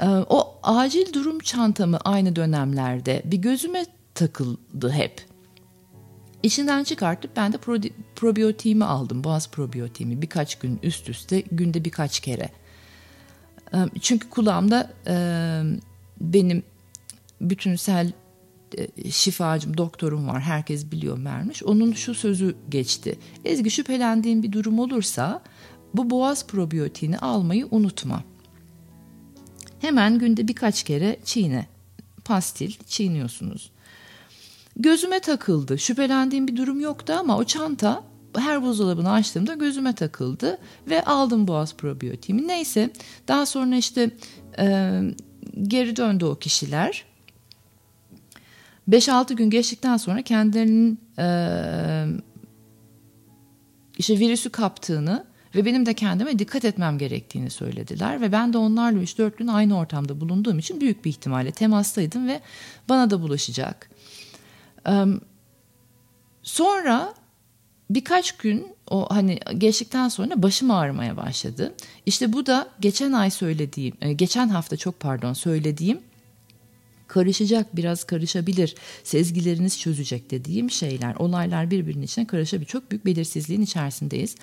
E, 0.00 0.06
o 0.08 0.58
acil 0.62 1.12
durum 1.12 1.38
çantamı 1.38 1.96
aynı 1.96 2.36
dönemlerde 2.36 3.22
bir 3.24 3.36
gözüme 3.36 3.86
takıldı 4.14 4.90
hep. 4.90 5.26
İçinden 6.42 6.84
çıkartıp 6.84 7.36
ben 7.36 7.52
de 7.52 7.58
pro, 7.58 7.76
probiyotiğimi 8.16 8.84
aldım. 8.84 9.24
Boğaz 9.24 9.50
probiyotiğimi 9.50 10.22
birkaç 10.22 10.58
gün 10.58 10.78
üst 10.82 11.08
üste 11.08 11.40
günde 11.40 11.84
birkaç 11.84 12.20
kere. 12.20 12.48
Çünkü 14.00 14.30
kulağımda 14.30 14.90
benim 16.20 16.62
bütünsel 17.40 18.12
şifacım, 19.10 19.76
doktorum 19.76 20.28
var. 20.28 20.40
Herkes 20.40 20.90
biliyor 20.90 21.24
vermiş. 21.24 21.62
Onun 21.62 21.92
şu 21.92 22.14
sözü 22.14 22.56
geçti. 22.68 23.18
Ezgi 23.44 23.70
şüphelendiğin 23.70 24.42
bir 24.42 24.52
durum 24.52 24.78
olursa 24.78 25.42
bu 25.94 26.10
boğaz 26.10 26.46
probiyotiğini 26.46 27.18
almayı 27.18 27.68
unutma. 27.70 28.22
Hemen 29.84 30.18
günde 30.18 30.48
birkaç 30.48 30.82
kere 30.82 31.16
çiğne. 31.24 31.66
Pastil 32.24 32.72
çiğniyorsunuz. 32.86 33.70
Gözüme 34.76 35.20
takıldı. 35.20 35.78
Şüphelendiğim 35.78 36.48
bir 36.48 36.56
durum 36.56 36.80
yoktu 36.80 37.12
ama 37.12 37.36
o 37.36 37.44
çanta 37.44 38.04
her 38.36 38.62
buzdolabını 38.62 39.12
açtığımda 39.12 39.54
gözüme 39.54 39.94
takıldı 39.94 40.58
ve 40.88 41.04
aldım 41.04 41.48
boğaz 41.48 41.76
probiyotiğimi. 41.76 42.48
Neyse 42.48 42.90
daha 43.28 43.46
sonra 43.46 43.76
işte 43.76 44.10
e, 44.58 45.00
geri 45.62 45.96
döndü 45.96 46.24
o 46.24 46.34
kişiler. 46.34 47.04
5-6 48.90 49.34
gün 49.34 49.50
geçtikten 49.50 49.96
sonra 49.96 50.22
kendilerinin 50.22 51.00
e, 51.18 51.26
işte 53.98 54.18
virüsü 54.18 54.50
kaptığını 54.50 55.24
ve 55.54 55.64
benim 55.64 55.86
de 55.86 55.94
kendime 55.94 56.38
dikkat 56.38 56.64
etmem 56.64 56.98
gerektiğini 56.98 57.50
söylediler 57.50 58.20
ve 58.20 58.32
ben 58.32 58.52
de 58.52 58.58
onlarla 58.58 58.98
3-4 58.98 59.36
gün 59.36 59.46
aynı 59.46 59.78
ortamda 59.78 60.20
bulunduğum 60.20 60.58
için 60.58 60.80
büyük 60.80 61.04
bir 61.04 61.10
ihtimalle 61.10 61.52
temastaydım 61.52 62.28
ve 62.28 62.40
bana 62.88 63.10
da 63.10 63.22
bulaşacak. 63.22 63.90
Sonra 66.42 67.14
birkaç 67.90 68.32
gün 68.32 68.66
o 68.90 69.06
hani 69.10 69.38
geçtikten 69.58 70.08
sonra 70.08 70.42
başım 70.42 70.70
ağrımaya 70.70 71.16
başladı. 71.16 71.74
İşte 72.06 72.32
bu 72.32 72.46
da 72.46 72.68
geçen 72.80 73.12
ay 73.12 73.30
söylediğim, 73.30 73.94
e, 74.00 74.12
geçen 74.12 74.48
hafta 74.48 74.76
çok 74.76 75.00
pardon 75.00 75.32
söylediğim 75.32 76.00
karışacak 77.06 77.76
biraz 77.76 78.04
karışabilir 78.04 78.74
sezgileriniz 79.04 79.80
çözecek 79.80 80.30
dediğim 80.30 80.70
şeyler 80.70 81.14
olaylar 81.14 81.70
birbirinin 81.70 82.02
içine 82.02 82.26
karışabilir 82.26 82.66
çok 82.66 82.90
büyük 82.90 83.06
belirsizliğin 83.06 83.62
içerisindeyiz 83.62 84.36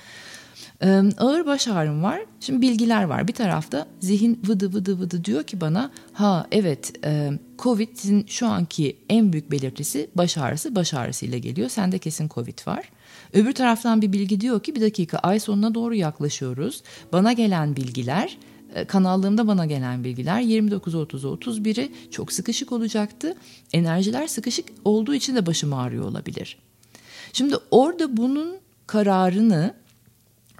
ağır 1.18 1.46
baş 1.46 1.68
ağrım 1.68 2.04
var. 2.04 2.22
Şimdi 2.40 2.62
bilgiler 2.62 3.04
var. 3.04 3.28
Bir 3.28 3.34
tarafta 3.34 3.88
zihin 4.00 4.42
vıdı 4.48 4.74
vıdı 4.74 5.00
vıdı 5.00 5.26
diyor 5.26 5.44
ki 5.44 5.62
bana 5.62 5.92
ha 6.14 6.48
evet 6.52 6.94
e, 7.06 7.32
Covid'in 7.60 8.26
şu 8.28 8.48
anki 8.48 8.98
en 9.10 9.34
büyük 9.34 9.52
belirtisi 9.52 10.10
baş 10.16 10.38
ağrısı. 10.38 10.76
Baş 10.76 10.94
ağrısıyla 10.94 11.38
geliyor. 11.38 11.70
Sende 11.70 12.00
kesin 12.00 12.30
Covid 12.30 12.68
var. 12.68 12.90
Öbür 13.34 13.54
taraftan 13.54 14.02
bir 14.02 14.14
bilgi 14.14 14.42
diyor 14.42 14.64
ki 14.64 14.76
bir 14.76 14.82
dakika 14.82 15.18
ay 15.18 15.40
sonuna 15.40 15.74
doğru 15.74 15.96
yaklaşıyoruz. 15.96 16.84
Bana 17.14 17.34
gelen 17.34 17.76
bilgiler 17.76 18.38
kanallığımda 18.88 19.48
bana 19.48 19.66
gelen 19.66 20.04
bilgiler 20.04 20.42
29-30'a 20.42 21.52
31'i 21.52 21.92
çok 22.12 22.34
sıkışık 22.34 22.72
olacaktı. 22.72 23.36
Enerjiler 23.74 24.28
sıkışık 24.28 24.66
olduğu 24.86 25.14
için 25.14 25.36
de 25.36 25.46
başım 25.46 25.74
ağrıyor 25.74 26.04
olabilir. 26.06 26.58
Şimdi 27.34 27.56
orada 27.72 28.18
bunun 28.18 28.56
kararını 28.88 29.74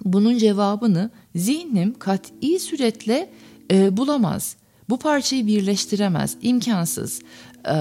bunun 0.04 0.38
cevabını 0.38 1.10
zihnim 1.34 1.98
kat'i 1.98 2.60
suretle 2.60 3.30
e, 3.70 3.96
bulamaz. 3.96 4.56
Bu 4.88 4.98
parçayı 4.98 5.46
birleştiremez, 5.46 6.36
imkansız. 6.42 7.20
E, 7.66 7.74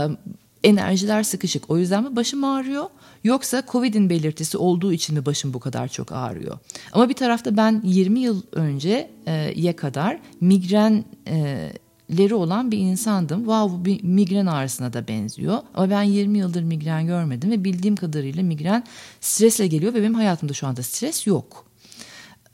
enerjiler 0.64 1.24
sıkışık. 1.24 1.70
O 1.70 1.78
yüzden 1.78 2.04
mi 2.04 2.16
başım 2.16 2.44
ağrıyor? 2.44 2.86
Yoksa 3.24 3.64
Covid'in 3.72 4.10
belirtisi 4.10 4.58
olduğu 4.58 4.94
için 4.94 5.16
mi 5.18 5.26
başım 5.26 5.54
bu 5.54 5.60
kadar 5.60 5.88
çok 5.88 6.12
ağrıyor? 6.12 6.58
Ama 6.92 7.10
bir 7.10 7.14
tarafta 7.14 7.58
ben 7.58 7.82
20 7.84 8.20
yıl 8.20 8.42
önceye 8.52 9.12
e, 9.28 9.76
kadar 9.76 10.20
migrenleri 10.42 12.34
olan 12.34 12.72
bir 12.72 12.78
insandım. 12.78 13.40
Wow 13.40 13.80
bu 13.80 13.86
bir 13.86 14.04
migren 14.04 14.46
ağrısına 14.46 14.94
da 14.94 15.08
benziyor. 15.08 15.60
Ama 15.74 15.90
ben 15.90 16.04
20 16.04 16.38
yıldır 16.38 16.64
migren 16.64 17.08
görmedim 17.08 17.52
ve 17.52 17.64
bildiğim 17.64 17.96
kadarıyla 17.96 18.44
migren 18.44 18.84
stresle 19.22 19.68
geliyor 19.68 19.94
ve 19.94 20.02
benim 20.02 20.16
hayatımda 20.16 20.54
şu 20.54 20.68
anda 20.68 20.84
stres 20.84 21.28
yok. 21.28 21.71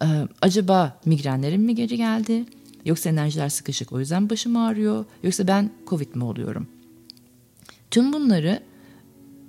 Ee, 0.03 0.05
acaba 0.41 0.99
migrenlerim 1.05 1.61
mi 1.61 1.75
geri 1.75 1.97
geldi? 1.97 2.45
Yoksa 2.85 3.09
enerjiler 3.09 3.49
sıkışık 3.49 3.91
o 3.91 3.99
yüzden 3.99 4.29
başım 4.29 4.57
ağrıyor? 4.57 5.05
Yoksa 5.23 5.47
ben 5.47 5.71
Covid 5.87 6.15
mi 6.15 6.23
oluyorum? 6.23 6.67
Tüm 7.91 8.13
bunları 8.13 8.59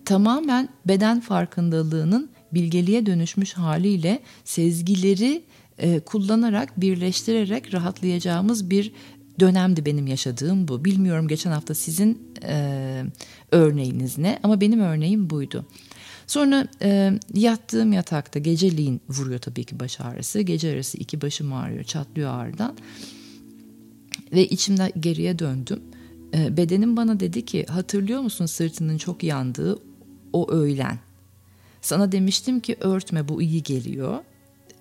tamamen 0.04 0.68
beden 0.87 1.20
farkındalığının 1.20 2.30
bilgeliğe 2.52 3.06
dönüşmüş 3.06 3.52
haliyle 3.54 4.22
sezgileri 4.44 5.42
e, 5.78 6.00
kullanarak, 6.00 6.80
birleştirerek 6.80 7.74
rahatlayacağımız 7.74 8.70
bir 8.70 8.92
dönemdi 9.40 9.87
benim 9.87 10.06
yaşadığım 10.06 10.68
bu. 10.68 10.84
Bilmiyorum 10.84 11.28
geçen 11.28 11.50
hafta 11.50 11.74
sizin 11.74 12.22
e, 12.42 13.04
örneğiniz 13.52 14.18
ne 14.18 14.38
ama 14.42 14.61
benim 14.61 14.80
örneğim 14.80 15.30
buydu. 15.30 15.66
Sonra 16.28 16.68
e, 16.82 17.12
yattığım 17.34 17.92
yatakta 17.92 18.38
geceliğin 18.38 19.00
vuruyor 19.08 19.38
tabii 19.38 19.64
ki 19.64 19.80
baş 19.80 20.00
ağrısı. 20.00 20.40
Gece 20.40 20.72
arası 20.72 20.98
iki 20.98 21.20
başım 21.20 21.52
ağrıyor, 21.52 21.84
çatlıyor 21.84 22.30
ağrıdan. 22.34 22.76
Ve 24.32 24.46
içimde 24.46 24.92
geriye 25.00 25.38
döndüm. 25.38 25.80
E, 26.34 26.56
bedenim 26.56 26.96
bana 26.96 27.20
dedi 27.20 27.44
ki 27.44 27.66
hatırlıyor 27.66 28.20
musun 28.20 28.46
sırtının 28.46 28.98
çok 28.98 29.22
yandığı 29.22 29.78
o 30.32 30.50
öğlen. 30.50 30.98
Sana 31.80 32.12
demiştim 32.12 32.60
ki 32.60 32.76
örtme 32.80 33.28
bu 33.28 33.42
iyi 33.42 33.62
geliyor. 33.62 34.18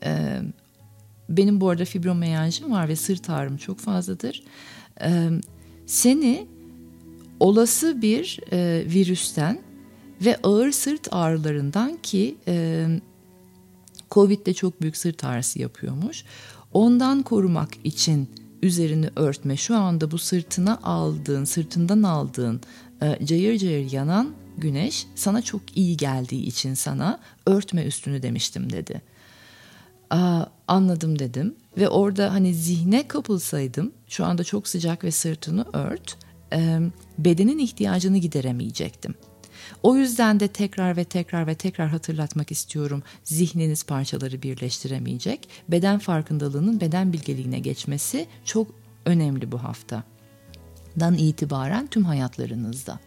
E, 0.03 0.41
benim 1.29 1.61
bu 1.61 1.69
arada 1.69 1.85
fibromiyalji 1.85 2.71
var 2.71 2.87
ve 2.87 2.95
sırt 2.95 3.29
ağrım 3.29 3.57
çok 3.57 3.79
fazladır. 3.79 4.43
E, 5.01 5.29
seni 5.85 6.47
olası 7.39 8.01
bir 8.01 8.39
e, 8.51 8.85
virüsten 8.85 9.66
ve 10.21 10.37
ağır 10.43 10.71
sırt 10.71 11.07
ağrılarından 11.11 11.97
ki 11.97 12.35
e, 12.47 12.87
Covid 14.11 14.45
de 14.45 14.53
çok 14.53 14.81
büyük 14.81 14.97
sırt 14.97 15.23
ağrısı 15.23 15.61
yapıyormuş. 15.61 16.23
Ondan 16.73 17.23
korumak 17.23 17.69
için 17.83 18.29
üzerini 18.63 19.09
örtme. 19.15 19.57
Şu 19.57 19.75
anda 19.75 20.11
bu 20.11 20.17
sırtına 20.17 20.79
aldığın, 20.83 21.45
sırtından 21.45 22.03
aldığın 22.03 22.61
e, 23.01 23.25
cayır 23.25 23.57
cayır 23.57 23.91
yanan 23.91 24.33
güneş 24.57 25.07
sana 25.15 25.41
çok 25.41 25.77
iyi 25.77 25.97
geldiği 25.97 26.45
için 26.45 26.73
sana 26.73 27.19
örtme 27.45 27.83
üstünü 27.83 28.23
demiştim 28.23 28.71
dedi. 28.71 29.01
Aa, 30.09 30.45
anladım 30.67 31.19
dedim 31.19 31.55
ve 31.77 31.89
orada 31.89 32.33
hani 32.33 32.53
zihne 32.53 33.07
kapılsaydım 33.07 33.91
şu 34.07 34.25
anda 34.25 34.43
çok 34.43 34.67
sıcak 34.67 35.03
ve 35.03 35.11
sırtını 35.11 35.65
ört 35.73 36.17
e, 36.53 36.79
bedenin 37.17 37.57
ihtiyacını 37.59 38.17
gideremeyecektim. 38.17 39.15
O 39.83 39.95
yüzden 39.95 40.39
de 40.39 40.47
tekrar 40.47 40.97
ve 40.97 41.03
tekrar 41.03 41.47
ve 41.47 41.55
tekrar 41.55 41.89
hatırlatmak 41.89 42.51
istiyorum. 42.51 43.03
Zihniniz 43.23 43.83
parçaları 43.83 44.41
birleştiremeyecek. 44.41 45.49
Beden 45.69 45.99
farkındalığının 45.99 46.81
beden 46.81 47.13
bilgeliğine 47.13 47.59
geçmesi 47.59 48.27
çok 48.45 48.67
önemli 49.05 49.51
bu 49.51 49.63
hafta. 49.63 50.03
Dan 50.99 51.13
itibaren 51.13 51.87
tüm 51.87 52.05
hayatlarınızda. 52.05 52.99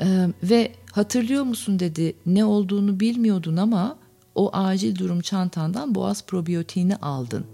Ee, 0.00 0.28
ve 0.42 0.72
hatırlıyor 0.92 1.44
musun 1.44 1.78
dedi 1.78 2.16
ne 2.26 2.44
olduğunu 2.44 3.00
bilmiyordun 3.00 3.56
ama 3.56 3.98
o 4.34 4.50
acil 4.52 4.98
durum 4.98 5.20
çantandan 5.20 5.94
boğaz 5.94 6.26
probiyotiğini 6.26 6.96
aldın. 6.96 7.46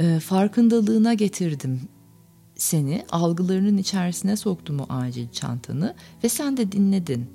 Ee, 0.00 0.20
farkındalığına 0.20 1.14
getirdim 1.14 1.80
seni 2.56 3.04
algılarının 3.10 3.76
içerisine 3.76 4.36
soktu 4.36 4.72
mu 4.72 4.86
acil 4.88 5.28
çantanı 5.28 5.94
ve 6.24 6.28
sen 6.28 6.56
de 6.56 6.72
dinledin. 6.72 7.26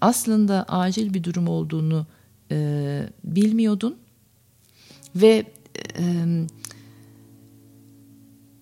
Aslında 0.00 0.64
acil 0.68 1.14
bir 1.14 1.24
durum 1.24 1.48
olduğunu 1.48 2.06
e, 2.50 3.08
bilmiyordun 3.24 3.96
ve 5.16 5.52
e, 5.98 6.26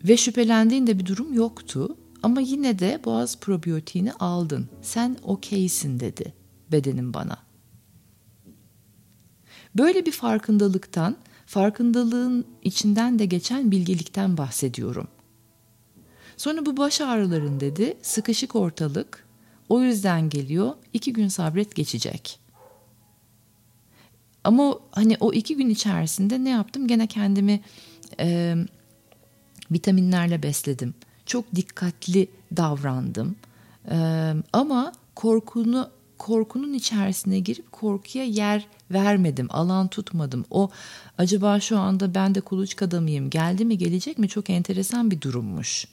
ve 0.05 0.17
şüphelendiğinde 0.17 0.99
bir 0.99 1.07
durum 1.07 1.35
yoktu 1.35 1.97
ama 2.23 2.41
yine 2.41 2.79
de 2.79 3.01
boğaz 3.05 3.41
probiyotiğini 3.41 4.13
aldın. 4.13 4.69
Sen 4.83 5.17
okeysin 5.23 6.01
dedi 6.01 6.33
bedenim 6.73 7.15
bana. 7.15 7.37
Böyle 9.75 10.07
bir 10.07 10.13
farkındalıktan, 10.13 11.17
farkındalığın 11.47 12.45
içinden 12.63 13.19
de 13.19 13.27
geçen 13.27 13.71
bilgelikten 13.71 14.37
bahsediyorum. 14.37 15.09
Sonra 16.37 16.67
bu 16.67 16.77
baş 16.77 17.01
ağrıların 17.01 17.61
dedi 17.61 17.97
sıkışık 18.03 18.57
ortalık 18.57 19.27
o 19.69 19.83
yüzden 19.83 20.29
geliyor 20.29 20.75
iki 20.93 21.13
gün 21.13 21.29
sabret 21.29 21.75
geçecek. 21.75 22.39
Ama 24.45 24.79
hani 24.91 25.17
o 25.21 25.33
iki 25.33 25.57
gün 25.57 25.69
içerisinde 25.69 26.45
ne 26.45 26.51
yaptım? 26.51 26.89
Gene 26.89 27.07
kendimi 27.07 27.61
e, 28.21 28.57
vitaminlerle 29.71 30.43
besledim. 30.43 30.95
Çok 31.27 31.55
dikkatli 31.55 32.29
davrandım. 32.57 33.37
E, 33.91 34.33
ama 34.53 34.93
korkunu 35.15 35.91
korkunun 36.19 36.73
içerisine 36.73 37.39
girip 37.39 37.73
korkuya 37.73 38.25
yer 38.25 38.67
vermedim, 38.91 39.47
alan 39.51 39.89
tutmadım. 39.89 40.45
O 40.51 40.71
acaba 41.19 41.61
şu 41.61 41.79
anda 41.79 42.15
ben 42.15 42.35
de 42.35 42.41
kuluçkada 42.41 43.01
mıyım, 43.01 43.31
geldi 43.31 43.65
mi 43.65 43.79
gelecek 43.79 44.19
mi 44.19 44.29
çok 44.29 44.51
enteresan 44.51 45.11
bir 45.11 45.21
durummuş. 45.21 45.87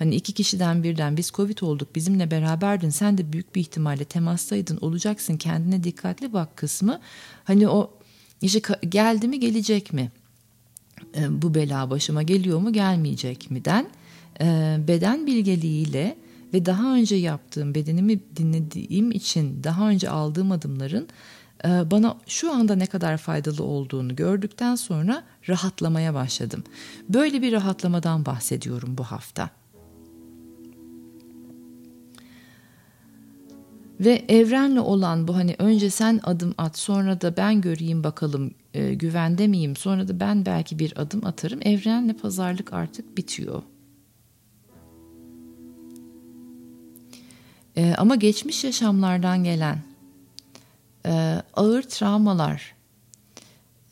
Hani 0.00 0.14
iki 0.14 0.32
kişiden 0.32 0.82
birden 0.82 1.16
biz 1.16 1.30
Covid 1.30 1.58
olduk 1.58 1.94
bizimle 1.94 2.30
beraberdin 2.30 2.90
sen 2.90 3.18
de 3.18 3.32
büyük 3.32 3.54
bir 3.54 3.60
ihtimalle 3.60 4.04
temastaydın 4.04 4.78
olacaksın 4.80 5.36
kendine 5.36 5.84
dikkatli 5.84 6.32
bak 6.32 6.56
kısmı. 6.56 7.00
Hani 7.44 7.68
o 7.68 7.90
işte 8.42 8.60
geldi 8.88 9.28
mi 9.28 9.40
gelecek 9.40 9.92
mi? 9.92 10.10
E, 11.14 11.42
bu 11.42 11.54
bela 11.54 11.90
başıma 11.90 12.22
geliyor 12.22 12.58
mu 12.58 12.72
gelmeyecek 12.72 13.50
mi 13.50 13.64
den 13.64 13.86
e, 14.40 14.76
beden 14.88 15.26
bilgeliğiyle 15.26 16.16
ve 16.54 16.66
daha 16.66 16.94
önce 16.94 17.16
yaptığım 17.16 17.74
bedenimi 17.74 18.20
dinlediğim 18.36 19.10
için 19.10 19.64
daha 19.64 19.88
önce 19.88 20.10
aldığım 20.10 20.52
adımların 20.52 21.08
e, 21.64 21.68
bana 21.90 22.16
şu 22.26 22.52
anda 22.52 22.74
ne 22.74 22.86
kadar 22.86 23.16
faydalı 23.16 23.64
olduğunu 23.64 24.16
gördükten 24.16 24.74
sonra 24.74 25.24
rahatlamaya 25.48 26.14
başladım. 26.14 26.64
Böyle 27.08 27.42
bir 27.42 27.52
rahatlamadan 27.52 28.26
bahsediyorum 28.26 28.98
bu 28.98 29.04
hafta. 29.04 29.59
Ve 34.00 34.24
evrenle 34.28 34.80
olan 34.80 35.28
bu 35.28 35.36
hani 35.36 35.56
önce 35.58 35.90
sen 35.90 36.20
adım 36.22 36.54
at 36.58 36.78
sonra 36.78 37.20
da 37.20 37.36
ben 37.36 37.60
göreyim 37.60 38.04
bakalım 38.04 38.54
e, 38.74 38.94
güvende 38.94 39.46
miyim 39.46 39.76
sonra 39.76 40.08
da 40.08 40.20
ben 40.20 40.46
belki 40.46 40.78
bir 40.78 40.92
adım 41.00 41.26
atarım. 41.26 41.60
Evrenle 41.62 42.12
pazarlık 42.12 42.72
artık 42.72 43.16
bitiyor. 43.16 43.62
E, 47.76 47.94
ama 47.98 48.16
geçmiş 48.16 48.64
yaşamlardan 48.64 49.44
gelen 49.44 49.78
e, 51.06 51.42
ağır 51.54 51.82
travmalar, 51.82 52.74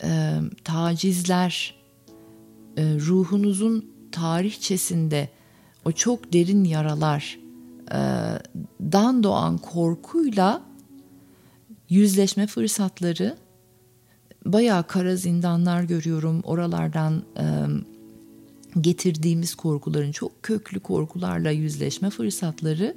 e, 0.04 0.32
tacizler, 0.64 1.74
e, 2.76 2.82
ruhunuzun 2.82 3.90
tarihçesinde 4.12 5.28
o 5.84 5.92
çok 5.92 6.32
derin 6.32 6.64
yaralar, 6.64 7.38
dan 8.80 9.22
doğan 9.22 9.58
korkuyla 9.58 10.62
yüzleşme 11.88 12.46
fırsatları 12.46 13.36
bayağı 14.44 14.86
kara 14.86 15.16
zindanlar 15.16 15.82
görüyorum. 15.82 16.40
Oralardan 16.40 17.22
e, 17.36 17.44
getirdiğimiz 18.80 19.54
korkuların 19.54 20.12
çok 20.12 20.42
köklü 20.42 20.80
korkularla 20.80 21.50
yüzleşme 21.50 22.10
fırsatları 22.10 22.96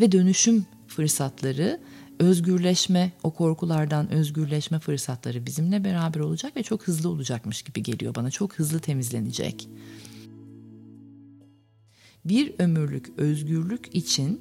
ve 0.00 0.12
dönüşüm 0.12 0.66
fırsatları, 0.86 1.80
özgürleşme, 2.18 3.12
o 3.22 3.30
korkulardan 3.30 4.12
özgürleşme 4.12 4.78
fırsatları 4.78 5.46
bizimle 5.46 5.84
beraber 5.84 6.20
olacak 6.20 6.56
ve 6.56 6.62
çok 6.62 6.88
hızlı 6.88 7.08
olacakmış 7.08 7.62
gibi 7.62 7.82
geliyor 7.82 8.14
bana. 8.14 8.30
Çok 8.30 8.54
hızlı 8.54 8.80
temizlenecek 8.80 9.68
bir 12.24 12.54
ömürlük 12.58 13.18
özgürlük 13.18 13.94
için 13.94 14.40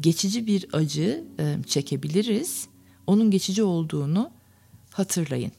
geçici 0.00 0.46
bir 0.46 0.66
acı 0.72 1.24
e, 1.40 1.56
çekebiliriz. 1.66 2.68
Onun 3.06 3.30
geçici 3.30 3.62
olduğunu 3.62 4.30
hatırlayın. 4.90 5.52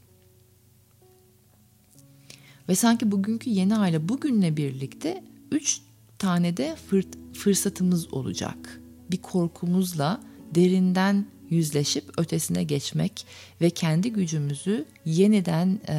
Ve 2.69 2.75
sanki 2.75 3.11
bugünkü 3.11 3.49
yeni 3.49 3.75
aile 3.75 4.09
bugünle 4.09 4.57
birlikte 4.57 5.23
üç 5.51 5.81
tane 6.19 6.57
de 6.57 6.75
fırt, 6.89 7.07
fırsatımız 7.33 8.13
olacak. 8.13 8.81
Bir 9.11 9.17
korkumuzla 9.17 10.21
derinden 10.55 11.25
yüzleşip 11.49 12.19
ötesine 12.19 12.63
geçmek 12.63 13.25
ve 13.61 13.69
kendi 13.69 14.11
gücümüzü 14.13 14.85
yeniden 15.05 15.79
e, 15.89 15.95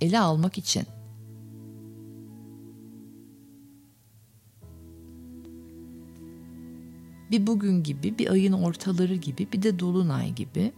ele 0.00 0.20
almak 0.20 0.58
için 0.58 0.82
Bir 7.30 7.46
bugün 7.46 7.82
gibi, 7.82 8.18
bir 8.18 8.30
ayın 8.30 8.52
ortaları 8.52 9.14
gibi, 9.14 9.48
bir 9.52 9.62
de 9.62 9.78
dolunay 9.78 10.34
gibi 10.34 10.72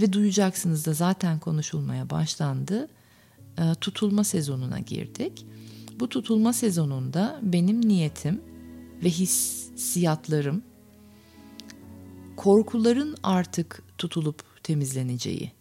ve 0.00 0.12
duyacaksınız 0.12 0.86
da 0.86 0.92
zaten 0.92 1.38
konuşulmaya 1.38 2.10
başlandı. 2.10 2.88
E, 3.58 3.74
tutulma 3.80 4.24
sezonuna 4.24 4.78
girdik. 4.78 5.46
Bu 6.00 6.08
tutulma 6.08 6.52
sezonunda 6.52 7.40
benim 7.42 7.88
niyetim 7.88 8.40
ve 9.04 9.08
hissiyatlarım 9.08 10.62
korkuların 12.36 13.16
artık 13.22 13.82
tutulup 13.98 14.44
temizleneceği. 14.62 15.52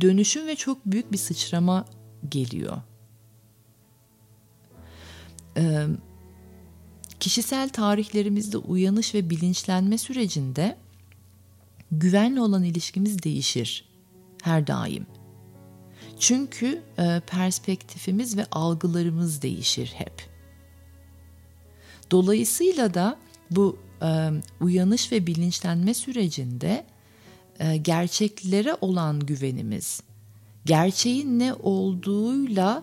Dönüşüm 0.00 0.46
ve 0.46 0.56
çok 0.56 0.86
büyük 0.86 1.12
bir 1.12 1.18
sıçrama 1.18 1.84
geliyor. 2.28 2.82
Ee, 5.56 5.86
kişisel 7.22 7.68
tarihlerimizde 7.68 8.58
uyanış 8.58 9.14
ve 9.14 9.30
bilinçlenme 9.30 9.98
sürecinde 9.98 10.76
güvenle 11.92 12.40
olan 12.40 12.64
ilişkimiz 12.64 13.22
değişir 13.22 13.84
her 14.42 14.66
daim. 14.66 15.06
Çünkü 16.18 16.82
e, 16.98 17.20
perspektifimiz 17.26 18.36
ve 18.36 18.46
algılarımız 18.50 19.42
değişir 19.42 19.92
hep. 19.96 20.28
Dolayısıyla 22.10 22.94
da 22.94 23.18
bu 23.50 23.78
e, 24.02 24.30
uyanış 24.60 25.12
ve 25.12 25.26
bilinçlenme 25.26 25.94
sürecinde 25.94 26.86
e, 27.58 27.76
gerçeklere 27.76 28.76
olan 28.80 29.20
güvenimiz, 29.20 30.02
gerçeğin 30.64 31.38
ne 31.38 31.54
olduğuyla 31.54 32.82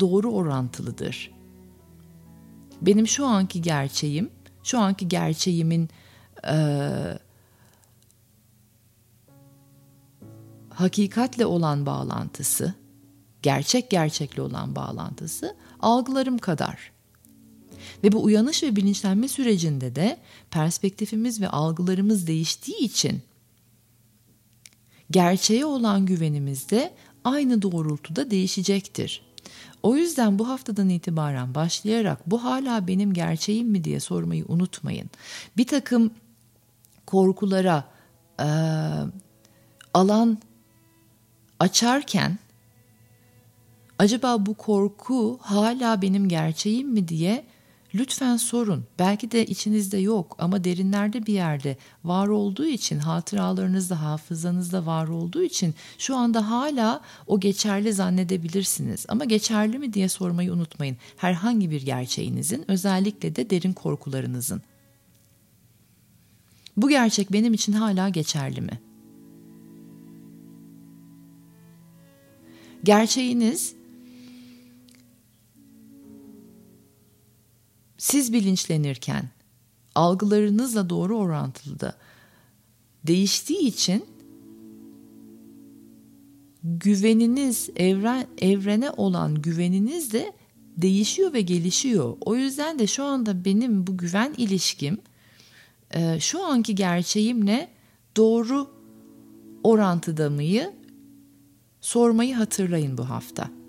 doğru 0.00 0.32
orantılıdır. 0.32 1.30
Benim 2.82 3.08
şu 3.08 3.26
anki 3.26 3.62
gerçeğim, 3.62 4.30
şu 4.62 4.78
anki 4.78 5.08
gerçeğimin 5.08 5.88
e, 6.48 6.58
hakikatle 10.68 11.46
olan 11.46 11.86
bağlantısı, 11.86 12.74
gerçek 13.42 13.90
gerçekle 13.90 14.42
olan 14.42 14.76
bağlantısı 14.76 15.56
algılarım 15.80 16.38
kadar. 16.38 16.92
Ve 18.04 18.12
bu 18.12 18.22
uyanış 18.22 18.62
ve 18.62 18.76
bilinçlenme 18.76 19.28
sürecinde 19.28 19.94
de 19.94 20.18
perspektifimiz 20.50 21.40
ve 21.40 21.48
algılarımız 21.48 22.26
değiştiği 22.26 22.78
için 22.78 23.22
gerçeğe 25.10 25.64
olan 25.64 26.06
güvenimiz 26.06 26.70
de 26.70 26.94
aynı 27.24 27.62
doğrultuda 27.62 28.30
değişecektir. 28.30 29.31
O 29.82 29.96
yüzden 29.96 30.38
bu 30.38 30.48
haftadan 30.48 30.88
itibaren 30.88 31.54
başlayarak 31.54 32.30
bu 32.30 32.44
hala 32.44 32.86
benim 32.86 33.12
gerçeğim 33.12 33.68
mi 33.68 33.84
diye 33.84 34.00
sormayı 34.00 34.44
unutmayın. 34.48 35.10
Bir 35.56 35.66
takım 35.66 36.10
korkulara 37.06 37.84
e, 38.40 38.48
alan 39.94 40.38
açarken 41.60 42.38
acaba 43.98 44.46
bu 44.46 44.54
korku 44.54 45.38
hala 45.42 46.02
benim 46.02 46.28
gerçeğim 46.28 46.88
mi 46.88 47.08
diye 47.08 47.44
lütfen 47.94 48.36
sorun. 48.36 48.84
Belki 48.98 49.30
de 49.30 49.46
içinizde 49.46 49.98
yok 49.98 50.36
ama 50.38 50.64
derinlerde 50.64 51.26
bir 51.26 51.32
yerde 51.32 51.76
var 52.04 52.28
olduğu 52.28 52.66
için, 52.66 52.98
hatıralarınızda, 52.98 54.02
hafızanızda 54.02 54.86
var 54.86 55.08
olduğu 55.08 55.42
için 55.42 55.74
şu 55.98 56.16
anda 56.16 56.50
hala 56.50 57.00
o 57.26 57.40
geçerli 57.40 57.92
zannedebilirsiniz. 57.92 59.06
Ama 59.08 59.24
geçerli 59.24 59.78
mi 59.78 59.92
diye 59.92 60.08
sormayı 60.08 60.52
unutmayın. 60.52 60.96
Herhangi 61.16 61.70
bir 61.70 61.82
gerçeğinizin, 61.82 62.70
özellikle 62.70 63.36
de 63.36 63.50
derin 63.50 63.72
korkularınızın. 63.72 64.62
Bu 66.76 66.88
gerçek 66.88 67.32
benim 67.32 67.54
için 67.54 67.72
hala 67.72 68.08
geçerli 68.08 68.60
mi? 68.60 68.80
Gerçeğiniz 72.84 73.74
siz 78.02 78.32
bilinçlenirken 78.32 79.30
algılarınızla 79.94 80.90
doğru 80.90 81.18
orantılı 81.18 81.80
da 81.80 81.94
değiştiği 83.06 83.58
için 83.58 84.04
güveniniz 86.62 87.70
evren 87.76 88.26
evrene 88.38 88.90
olan 88.90 89.42
güveniniz 89.42 90.12
de 90.12 90.32
değişiyor 90.76 91.32
ve 91.32 91.40
gelişiyor. 91.40 92.16
O 92.20 92.36
yüzden 92.36 92.78
de 92.78 92.86
şu 92.86 93.04
anda 93.04 93.44
benim 93.44 93.86
bu 93.86 93.96
güven 93.96 94.34
ilişkim 94.36 94.98
e, 95.90 96.20
şu 96.20 96.44
anki 96.44 96.74
gerçeğimle 96.74 97.68
doğru 98.16 98.70
orantıda 99.64 100.30
mıyı 100.30 100.72
sormayı 101.80 102.34
hatırlayın 102.34 102.98
bu 102.98 103.10
hafta. 103.10 103.61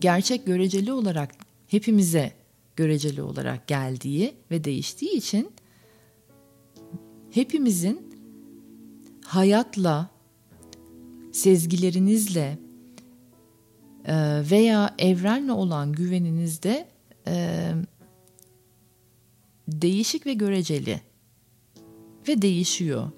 Gerçek 0.00 0.46
göreceli 0.46 0.92
olarak 0.92 1.34
hepimize 1.66 2.32
göreceli 2.76 3.22
olarak 3.22 3.66
geldiği 3.66 4.34
ve 4.50 4.64
değiştiği 4.64 5.12
için 5.12 5.50
hepimizin 7.30 8.16
hayatla, 9.24 10.10
sezgilerinizle 11.32 12.58
e, 14.04 14.42
veya 14.50 14.94
evrenle 14.98 15.52
olan 15.52 15.92
güveninizde 15.92 16.88
e, 17.26 17.72
değişik 19.68 20.26
ve 20.26 20.34
göreceli 20.34 21.00
ve 22.28 22.42
değişiyor. 22.42 23.10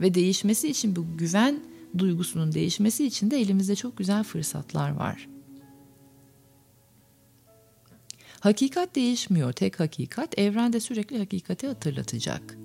Ve 0.00 0.14
değişmesi 0.14 0.68
için 0.68 0.96
bu 0.96 1.04
güven 1.18 1.60
duygusunun 1.98 2.52
değişmesi 2.52 3.06
için 3.06 3.30
de 3.30 3.40
elimizde 3.40 3.76
çok 3.76 3.96
güzel 3.96 4.24
fırsatlar 4.24 4.90
var. 4.90 5.28
Hakikat 8.40 8.96
değişmiyor. 8.96 9.52
Tek 9.52 9.80
hakikat 9.80 10.38
evrende 10.38 10.80
sürekli 10.80 11.18
hakikati 11.18 11.66
hatırlatacak. 11.66 12.58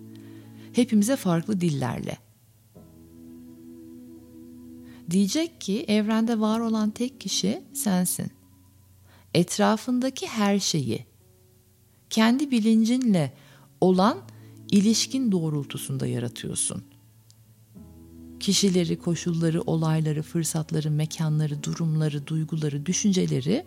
Hepimize 0.74 1.16
farklı 1.16 1.62
dillerle. 1.62 2.18
Diyecek 5.10 5.62
ki 5.62 5.86
evrende 5.88 6.40
var 6.40 6.60
olan 6.60 6.90
tek 6.90 7.22
kişi 7.22 7.64
sensin. 7.74 8.32
Etrafındaki 9.34 10.28
her 10.28 10.60
şeyi 10.60 11.06
kendi 12.10 12.52
bilincinle 12.52 13.34
olan 13.82 14.18
ilişkin 14.72 15.32
doğrultusunda 15.32 16.08
yaratıyorsun 16.08 16.91
kişileri, 18.42 19.00
koşulları, 19.00 19.62
olayları, 19.62 20.22
fırsatları, 20.22 20.92
mekanları, 20.92 21.64
durumları, 21.64 22.28
duyguları, 22.28 22.86
düşünceleri 22.86 23.66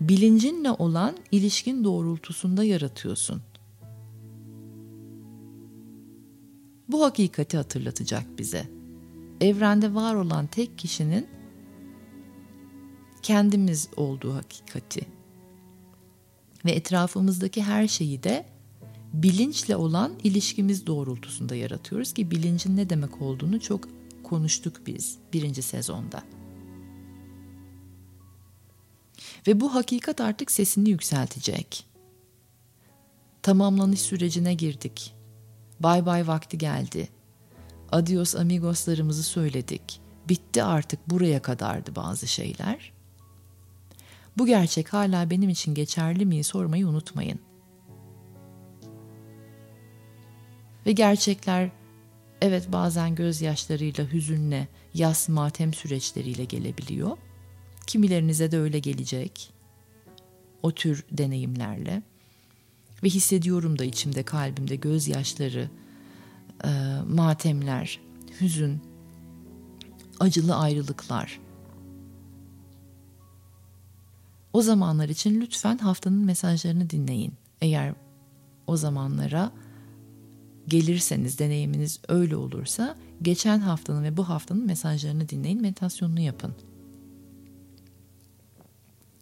bilincinle 0.00 0.70
olan 0.70 1.16
ilişkin 1.30 1.84
doğrultusunda 1.84 2.64
yaratıyorsun. 2.64 3.42
Bu 6.88 7.04
hakikati 7.04 7.56
hatırlatacak 7.56 8.38
bize. 8.38 8.68
Evrende 9.40 9.94
var 9.94 10.14
olan 10.14 10.46
tek 10.46 10.78
kişinin 10.78 11.26
kendimiz 13.22 13.88
olduğu 13.96 14.34
hakikati 14.34 15.06
ve 16.64 16.72
etrafımızdaki 16.72 17.62
her 17.62 17.88
şeyi 17.88 18.22
de 18.22 18.51
bilinçle 19.12 19.76
olan 19.76 20.12
ilişkimiz 20.24 20.86
doğrultusunda 20.86 21.54
yaratıyoruz 21.54 22.12
ki 22.12 22.30
bilincin 22.30 22.76
ne 22.76 22.90
demek 22.90 23.22
olduğunu 23.22 23.60
çok 23.60 23.88
konuştuk 24.22 24.86
biz 24.86 25.18
birinci 25.32 25.62
sezonda. 25.62 26.22
Ve 29.46 29.60
bu 29.60 29.74
hakikat 29.74 30.20
artık 30.20 30.50
sesini 30.50 30.90
yükseltecek. 30.90 31.86
Tamamlanış 33.42 34.00
sürecine 34.00 34.54
girdik. 34.54 35.14
Bay 35.80 36.06
bay 36.06 36.26
vakti 36.26 36.58
geldi. 36.58 37.08
Adios 37.92 38.34
amigoslarımızı 38.34 39.22
söyledik. 39.22 40.00
Bitti 40.28 40.62
artık 40.62 41.10
buraya 41.10 41.42
kadardı 41.42 41.96
bazı 41.96 42.26
şeyler. 42.26 42.92
Bu 44.38 44.46
gerçek 44.46 44.92
hala 44.92 45.30
benim 45.30 45.48
için 45.48 45.74
geçerli 45.74 46.26
mi 46.26 46.44
sormayı 46.44 46.88
unutmayın.'' 46.88 47.51
Ve 50.86 50.92
gerçekler 50.92 51.70
evet 52.40 52.72
bazen 52.72 53.14
gözyaşlarıyla, 53.14 54.12
hüzünle, 54.12 54.68
yas 54.94 55.28
matem 55.28 55.74
süreçleriyle 55.74 56.44
gelebiliyor. 56.44 57.16
Kimilerinize 57.86 58.50
de 58.50 58.58
öyle 58.58 58.78
gelecek. 58.78 59.52
O 60.62 60.72
tür 60.72 61.04
deneyimlerle. 61.10 62.02
Ve 63.04 63.08
hissediyorum 63.08 63.78
da 63.78 63.84
içimde, 63.84 64.22
kalbimde 64.22 64.76
gözyaşları, 64.76 65.70
e, 66.64 66.68
matemler, 67.08 68.00
hüzün, 68.40 68.80
acılı 70.20 70.56
ayrılıklar. 70.56 71.40
O 74.52 74.62
zamanlar 74.62 75.08
için 75.08 75.40
lütfen 75.40 75.78
haftanın 75.78 76.24
mesajlarını 76.24 76.90
dinleyin. 76.90 77.34
Eğer 77.60 77.94
o 78.66 78.76
zamanlara 78.76 79.52
gelirseniz 80.72 81.38
deneyiminiz 81.38 82.00
öyle 82.08 82.36
olursa 82.36 82.96
geçen 83.22 83.58
haftanın 83.58 84.04
ve 84.04 84.16
bu 84.16 84.28
haftanın 84.28 84.66
mesajlarını 84.66 85.28
dinleyin, 85.28 85.62
meditasyonunu 85.62 86.20
yapın. 86.20 86.54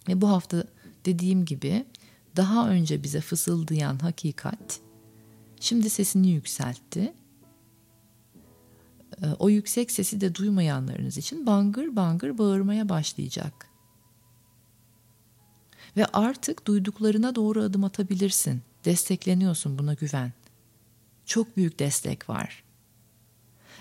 Ve 0.08 0.20
bu 0.20 0.28
hafta 0.28 0.64
dediğim 1.06 1.44
gibi 1.44 1.84
daha 2.36 2.68
önce 2.70 3.02
bize 3.02 3.20
fısıldayan 3.20 3.98
hakikat 3.98 4.80
şimdi 5.60 5.90
sesini 5.90 6.30
yükseltti. 6.30 7.12
Ee, 9.22 9.26
o 9.38 9.48
yüksek 9.48 9.90
sesi 9.90 10.20
de 10.20 10.34
duymayanlarınız 10.34 11.18
için 11.18 11.46
bangır 11.46 11.96
bangır 11.96 12.38
bağırmaya 12.38 12.88
başlayacak. 12.88 13.66
Ve 15.96 16.06
artık 16.06 16.66
duyduklarına 16.66 17.34
doğru 17.34 17.62
adım 17.62 17.84
atabilirsin. 17.84 18.62
Destekleniyorsun 18.84 19.78
buna 19.78 19.94
güven 19.94 20.32
çok 21.30 21.56
büyük 21.56 21.78
destek 21.78 22.28
var. 22.28 22.62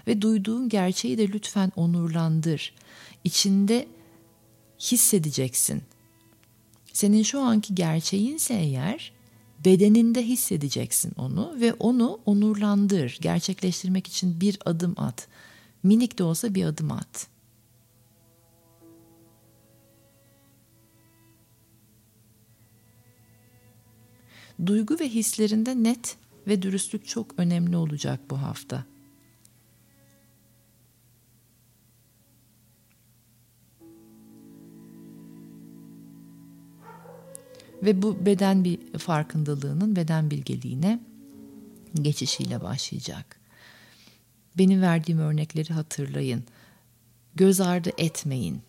Ve 0.08 0.22
duyduğun 0.22 0.70
gerçeği 0.70 1.18
de 1.18 1.28
lütfen 1.28 1.72
onurlandır. 1.76 2.74
İçinde 3.24 3.88
hissedeceksin. 4.80 5.84
Senin 6.94 7.24
şu 7.24 7.42
anki 7.42 7.76
gerçeğinse 7.76 8.54
eğer 8.54 9.12
bedeninde 9.66 10.24
hissedeceksin 10.24 11.12
onu 11.18 11.56
ve 11.62 11.74
onu 11.74 12.20
onurlandır. 12.26 13.18
Gerçekleştirmek 13.22 14.08
için 14.08 14.42
bir 14.42 14.58
adım 14.66 14.94
at. 14.98 15.28
Minik 15.84 16.20
de 16.20 16.24
olsa 16.24 16.56
bir 16.56 16.66
adım 16.66 16.92
at. 16.92 17.28
Duygu 24.66 25.00
ve 25.00 25.10
hislerinde 25.10 25.84
net 25.84 26.18
ve 26.50 26.62
dürüstlük 26.62 27.08
çok 27.08 27.40
önemli 27.40 27.78
olacak 27.78 28.20
bu 28.30 28.42
hafta. 28.42 28.86
Ve 37.84 38.02
bu 38.02 38.26
beden 38.26 38.64
bir 38.64 38.98
farkındalığının 38.98 39.96
beden 39.96 40.32
bilgeliğine 40.32 41.00
geçişiyle 42.02 42.62
başlayacak. 42.62 43.40
Benim 44.58 44.82
verdiğim 44.82 45.20
örnekleri 45.20 45.74
hatırlayın. 45.74 46.44
Göz 47.36 47.62
ardı 47.62 47.90
etmeyin. 47.98 48.62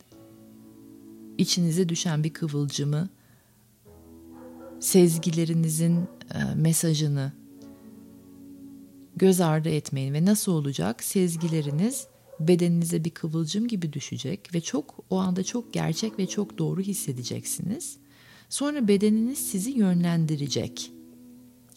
İçinize 1.38 1.88
düşen 1.88 2.25
bir 2.25 2.33
kıvılcımı, 2.33 3.09
sezgilerinizin 4.81 6.09
e, 6.35 6.55
mesajını 6.55 7.39
göz 9.21 9.41
ardı 9.41 9.69
etmeyin 9.69 10.15
ve 10.15 10.25
nasıl 10.25 10.53
olacak? 10.53 11.05
Sezgileriniz 11.05 12.07
bedeninize 12.41 13.05
bir 13.05 13.11
kıvılcım 13.11 13.69
gibi 13.69 13.93
düşecek 13.93 14.55
ve 14.55 14.61
çok 14.61 15.05
o 15.11 15.17
anda 15.17 15.45
çok 15.45 15.73
gerçek 15.73 16.19
ve 16.19 16.27
çok 16.27 16.59
doğru 16.59 16.81
hissedeceksiniz. 16.81 17.97
Sonra 18.49 18.89
bedeniniz 18.89 19.39
sizi 19.39 19.71
yönlendirecek. 19.71 20.93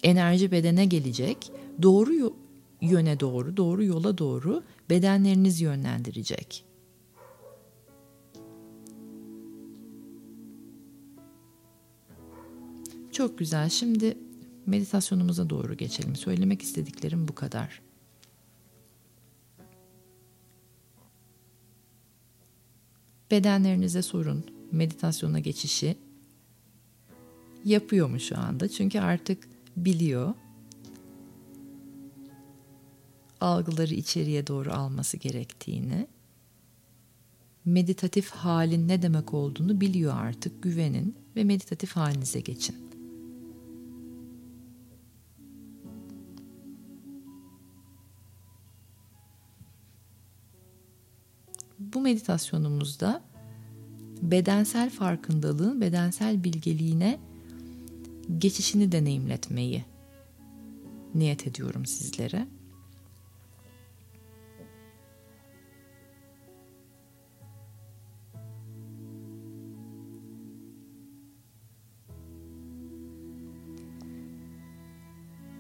Enerji 0.04 0.52
bedene 0.52 0.86
gelecek. 0.86 1.52
Doğru 1.82 2.34
yöne 2.82 3.20
doğru, 3.20 3.58
doğru 3.58 3.84
yola 3.84 4.18
doğru 4.18 4.64
bedenleriniz 4.90 5.62
yönlendirecek. 5.62 6.66
Çok 13.12 13.38
güzel. 13.38 13.70
Şimdi 13.70 14.18
meditasyonumuza 14.66 15.50
doğru 15.50 15.78
geçelim. 15.78 16.16
Söylemek 16.16 16.62
istediklerim 16.62 17.28
bu 17.28 17.36
kadar. 17.36 17.82
Bedenlerinize 23.32 24.02
sorun. 24.02 24.46
Meditasyona 24.72 25.40
geçişi 25.40 25.98
yapıyor 27.66 28.10
mu 28.10 28.20
şu 28.20 28.38
anda? 28.40 28.70
Çünkü 28.70 29.00
artık 29.00 29.48
biliyor. 29.78 30.34
Algıları 33.42 33.94
içeriye 33.94 34.48
doğru 34.48 34.72
alması 34.72 35.18
gerektiğini. 35.18 36.08
Meditatif 37.66 38.30
halin 38.30 38.88
ne 38.88 39.02
demek 39.02 39.34
olduğunu 39.34 39.82
biliyor 39.82 40.14
artık. 40.16 40.64
Güvenin 40.64 41.16
ve 41.36 41.44
meditatif 41.44 41.92
halinize 41.92 42.40
geçin. 42.40 42.93
Meditasyonumuzda 52.04 53.22
bedensel 54.22 54.90
farkındalığın 54.90 55.82
bedensel 55.82 56.44
bilgeliğine 56.44 57.20
geçişini 58.38 58.92
deneyimletmeyi 58.92 59.86
niyet 61.16 61.48
ediyorum 61.48 61.86
sizlere. 61.86 62.48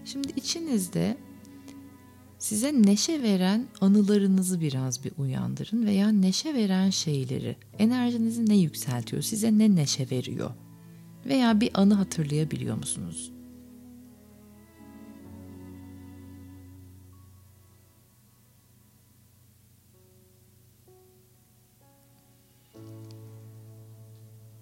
Şimdi 0.06 0.34
içinizde 0.36 1.18
size 2.44 2.74
neşe 2.82 3.24
veren 3.24 3.68
anılarınızı 3.82 4.62
biraz 4.62 5.04
bir 5.04 5.12
uyandırın 5.18 5.86
veya 5.86 6.10
neşe 6.10 6.54
veren 6.54 6.90
şeyleri, 6.90 7.56
enerjinizi 7.80 8.50
ne 8.50 8.58
yükseltiyor, 8.58 9.22
size 9.22 9.58
ne 9.58 9.76
neşe 9.76 10.10
veriyor? 10.12 10.52
veya 11.26 11.62
bir 11.62 11.70
anı 11.74 11.94
hatırlayabiliyor 11.94 12.78
musunuz? 12.78 13.32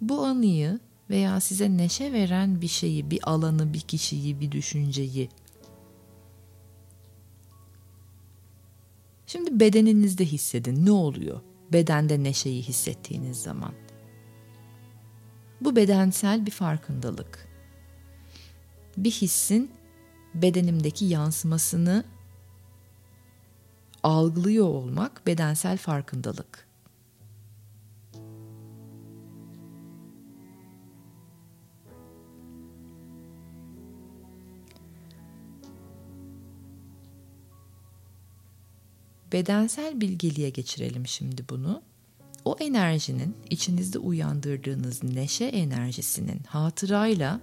Bu 0.00 0.24
anıyı 0.24 0.80
veya 1.10 1.40
size 1.40 1.76
neşe 1.76 2.12
veren 2.12 2.60
bir 2.60 2.68
şeyi, 2.68 3.10
bir 3.10 3.30
alanı, 3.30 3.74
bir 3.74 3.80
kişiyi, 3.80 4.40
bir 4.40 4.52
düşünceyi 4.52 5.28
Şimdi 9.32 9.60
bedeninizde 9.60 10.24
hissedin. 10.24 10.86
Ne 10.86 10.90
oluyor? 10.90 11.40
Bedende 11.72 12.22
neşeyi 12.22 12.62
hissettiğiniz 12.62 13.42
zaman. 13.42 13.72
Bu 15.60 15.76
bedensel 15.76 16.46
bir 16.46 16.50
farkındalık. 16.50 17.48
Bir 18.96 19.10
hissin 19.10 19.70
bedenimdeki 20.34 21.04
yansımasını 21.04 22.04
algılıyor 24.02 24.66
olmak 24.66 25.26
bedensel 25.26 25.78
farkındalık. 25.78 26.68
Bedensel 39.32 40.00
bilgeliğe 40.00 40.50
geçirelim 40.50 41.06
şimdi 41.06 41.44
bunu 41.50 41.82
o 42.44 42.56
enerjinin 42.60 43.36
içinizde 43.50 43.98
uyandırdığınız 43.98 45.02
neşe 45.02 45.44
enerjisinin 45.44 46.40
hatırayla 46.46 47.40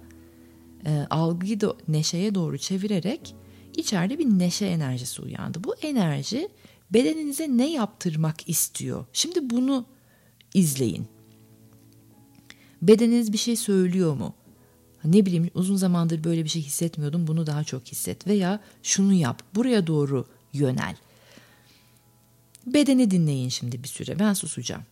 e, 0.86 1.06
algıyı 1.10 1.60
da 1.60 1.74
neşeye 1.88 2.34
doğru 2.34 2.58
çevirerek 2.58 3.34
içeride 3.76 4.18
bir 4.18 4.26
neşe 4.26 4.66
enerjisi 4.66 5.22
uyandı. 5.22 5.64
Bu 5.64 5.74
enerji 5.74 6.48
bedeninize 6.90 7.48
ne 7.48 7.72
yaptırmak 7.72 8.48
istiyor? 8.48 9.06
Şimdi 9.12 9.50
bunu 9.50 9.86
izleyin. 10.54 11.06
Bedeniniz 12.82 13.32
bir 13.32 13.38
şey 13.38 13.56
söylüyor 13.56 14.14
mu? 14.14 14.34
Ne 15.04 15.26
bileyim 15.26 15.50
uzun 15.54 15.76
zamandır 15.76 16.24
böyle 16.24 16.44
bir 16.44 16.48
şey 16.48 16.62
hissetmiyordum 16.62 17.26
bunu 17.26 17.46
daha 17.46 17.64
çok 17.64 17.86
hisset 17.86 18.26
veya 18.26 18.60
şunu 18.82 19.12
yap 19.12 19.42
buraya 19.54 19.86
doğru 19.86 20.26
yönel. 20.52 20.96
Bedeni 22.66 23.10
dinleyin 23.10 23.48
şimdi 23.48 23.82
bir 23.82 23.88
süre 23.88 24.18
ben 24.18 24.32
susacağım. 24.32 24.82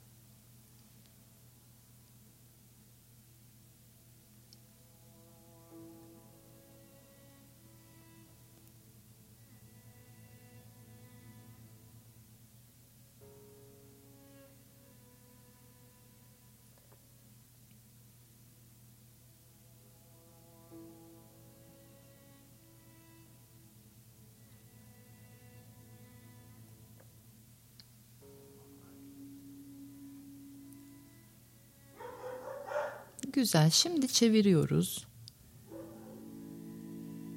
Güzel. 33.39 33.70
Şimdi 33.70 34.09
çeviriyoruz. 34.09 35.07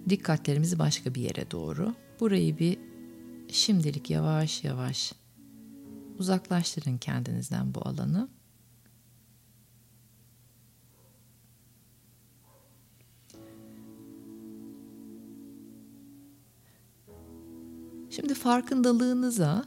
Dikkatlerimizi 0.10 0.80
başka 0.80 1.16
bir 1.16 1.22
yere 1.22 1.52
doğru. 1.52 1.95
Burayı 2.20 2.60
bir 2.60 2.78
şimdilik 3.52 4.10
yavaş 4.10 4.64
yavaş 4.64 5.14
uzaklaştırın 6.20 6.97
kendinizden 6.97 7.76
bu 7.76 7.88
alanı. 7.88 8.30
Şimdi 18.10 18.34
farkındalığınıza 18.34 19.66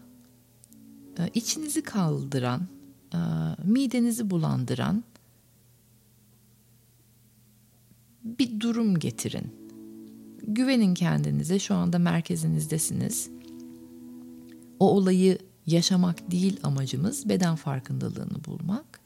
e, 1.18 1.30
içinizi 1.35 1.82
kaldıran, 1.82 2.66
e, 3.12 3.18
midenizi 3.64 4.30
bulandıran 4.30 5.05
bir 8.24 8.53
durum 8.64 8.98
getirin. 8.98 9.52
Güvenin 10.42 10.94
kendinize 10.94 11.58
şu 11.58 11.74
anda 11.74 11.98
merkezinizdesiniz. 11.98 13.30
O 14.80 14.90
olayı 14.90 15.38
yaşamak 15.66 16.30
değil 16.30 16.60
amacımız 16.62 17.28
beden 17.28 17.56
farkındalığını 17.56 18.44
bulmak. 18.46 19.00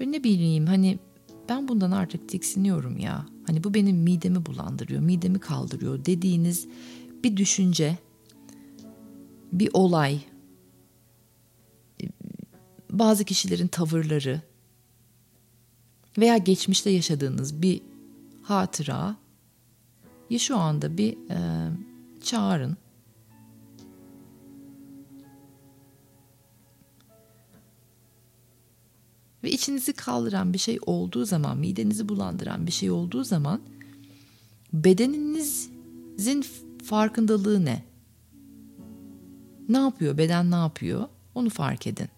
Böyle 0.00 0.12
ne 0.12 0.24
bileyim 0.24 0.66
hani 0.66 0.98
ben 1.48 1.68
bundan 1.68 1.90
artık 1.90 2.28
tiksiniyorum 2.28 2.98
ya. 2.98 3.26
Hani 3.46 3.64
bu 3.64 3.74
benim 3.74 3.96
midemi 3.96 4.46
bulandırıyor, 4.46 5.00
midemi 5.00 5.38
kaldırıyor 5.38 6.04
dediğiniz 6.04 6.66
bir 7.24 7.36
düşünce, 7.36 7.98
bir 9.52 9.70
olay, 9.72 10.20
bazı 12.90 13.24
kişilerin 13.24 13.68
tavırları 13.68 14.42
veya 16.18 16.36
geçmişte 16.36 16.90
yaşadığınız 16.90 17.62
bir 17.62 17.82
hatıra 18.42 19.16
ya 20.30 20.38
şu 20.38 20.56
anda 20.56 20.98
bir 20.98 21.12
e, 21.30 21.70
çağırın. 22.22 22.76
Ve 29.44 29.50
içinizi 29.50 29.92
kaldıran 29.92 30.52
bir 30.52 30.58
şey 30.58 30.78
olduğu 30.86 31.24
zaman, 31.24 31.58
midenizi 31.58 32.08
bulandıran 32.08 32.66
bir 32.66 32.72
şey 32.72 32.90
olduğu 32.90 33.24
zaman 33.24 33.60
bedeninizin 34.72 36.44
farkındalığı 36.84 37.64
ne? 37.64 37.84
Ne 39.68 39.78
yapıyor? 39.78 40.18
Beden 40.18 40.50
ne 40.50 40.54
yapıyor? 40.54 41.08
Onu 41.34 41.50
fark 41.50 41.86
edin. 41.86 42.08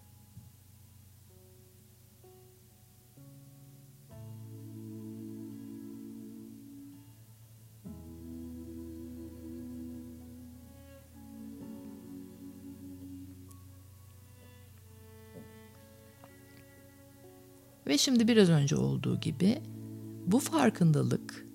Ve 17.88 17.98
şimdi 17.98 18.28
biraz 18.28 18.48
önce 18.48 18.76
olduğu 18.76 19.20
gibi 19.20 19.62
bu 20.26 20.38
farkındalık 20.38 21.46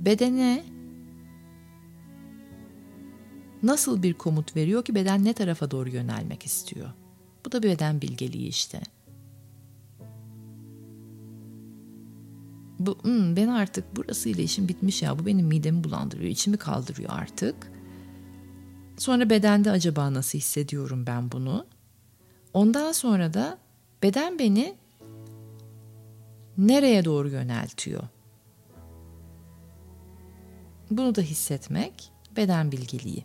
bedene 0.00 0.64
nasıl 3.62 4.02
bir 4.02 4.14
komut 4.14 4.56
veriyor 4.56 4.84
ki 4.84 4.94
beden 4.94 5.24
ne 5.24 5.32
tarafa 5.32 5.70
doğru 5.70 5.88
yönelmek 5.88 6.46
istiyor? 6.46 6.88
Bu 7.46 7.52
da 7.52 7.62
bir 7.62 7.68
beden 7.68 8.00
bilgeliği 8.00 8.48
işte. 8.48 8.80
Bu, 12.78 12.98
hmm, 13.02 13.36
ben 13.36 13.48
artık 13.48 13.96
burasıyla 13.96 14.44
işim 14.44 14.68
bitmiş 14.68 15.02
ya 15.02 15.18
bu 15.18 15.26
benim 15.26 15.46
midemi 15.46 15.84
bulandırıyor, 15.84 16.30
içimi 16.30 16.56
kaldırıyor 16.56 17.10
artık. 17.12 17.72
Sonra 18.96 19.30
bedende 19.30 19.70
acaba 19.70 20.14
nasıl 20.14 20.38
hissediyorum 20.38 21.06
ben 21.06 21.32
bunu? 21.32 21.66
Ondan 22.52 22.92
sonra 22.92 23.34
da 23.34 23.58
Beden 24.02 24.38
beni 24.38 24.74
nereye 26.58 27.04
doğru 27.04 27.28
yöneltiyor? 27.28 28.02
Bunu 30.90 31.14
da 31.14 31.20
hissetmek 31.20 32.12
beden 32.36 32.72
bilgiliği. 32.72 33.24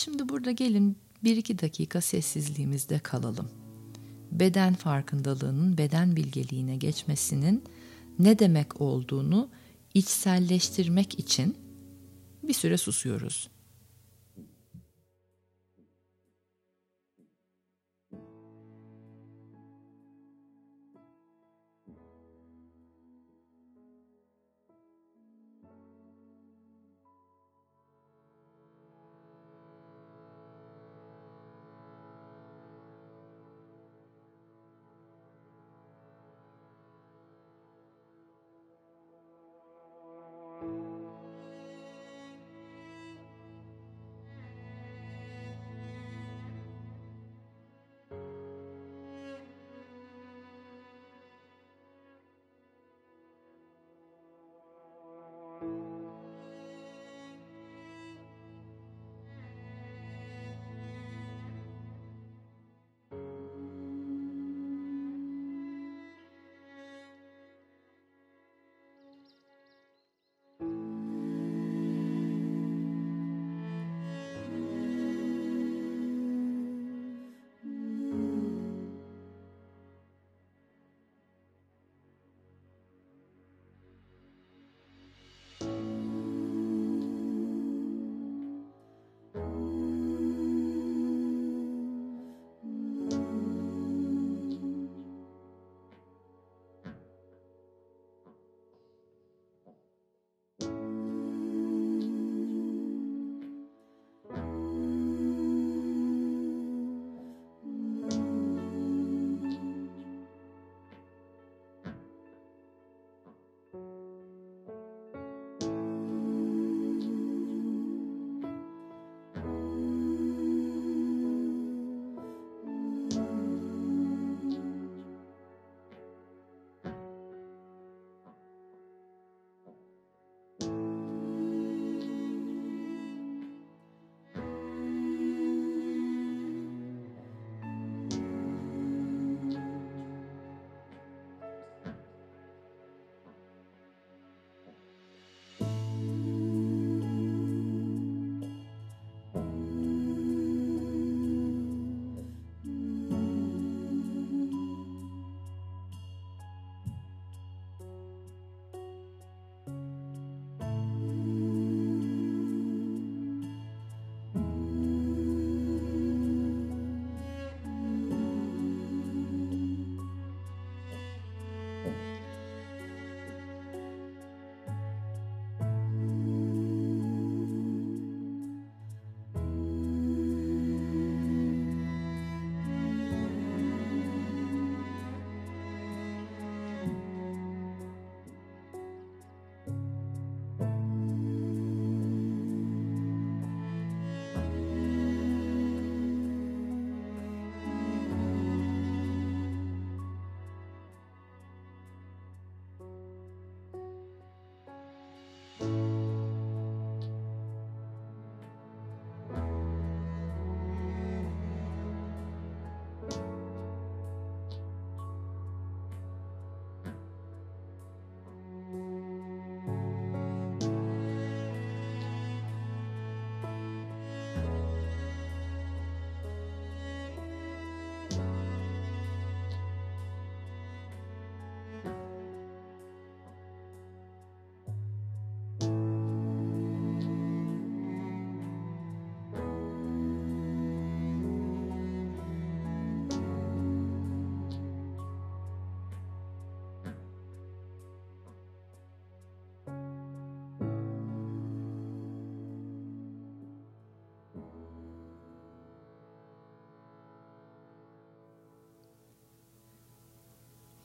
Şimdi 0.00 0.28
burada 0.28 0.50
gelin 0.50 0.98
bir 1.24 1.36
iki 1.36 1.58
dakika 1.58 2.00
sessizliğimizde 2.00 2.98
kalalım. 2.98 3.50
Beden 4.32 4.74
farkındalığının 4.74 5.78
beden 5.78 6.16
bilgeliğine 6.16 6.76
geçmesinin 6.76 7.64
ne 8.18 8.38
demek 8.38 8.80
olduğunu 8.80 9.48
içselleştirmek 9.94 11.18
için 11.18 11.56
bir 12.42 12.52
süre 12.52 12.76
susuyoruz. 12.76 13.48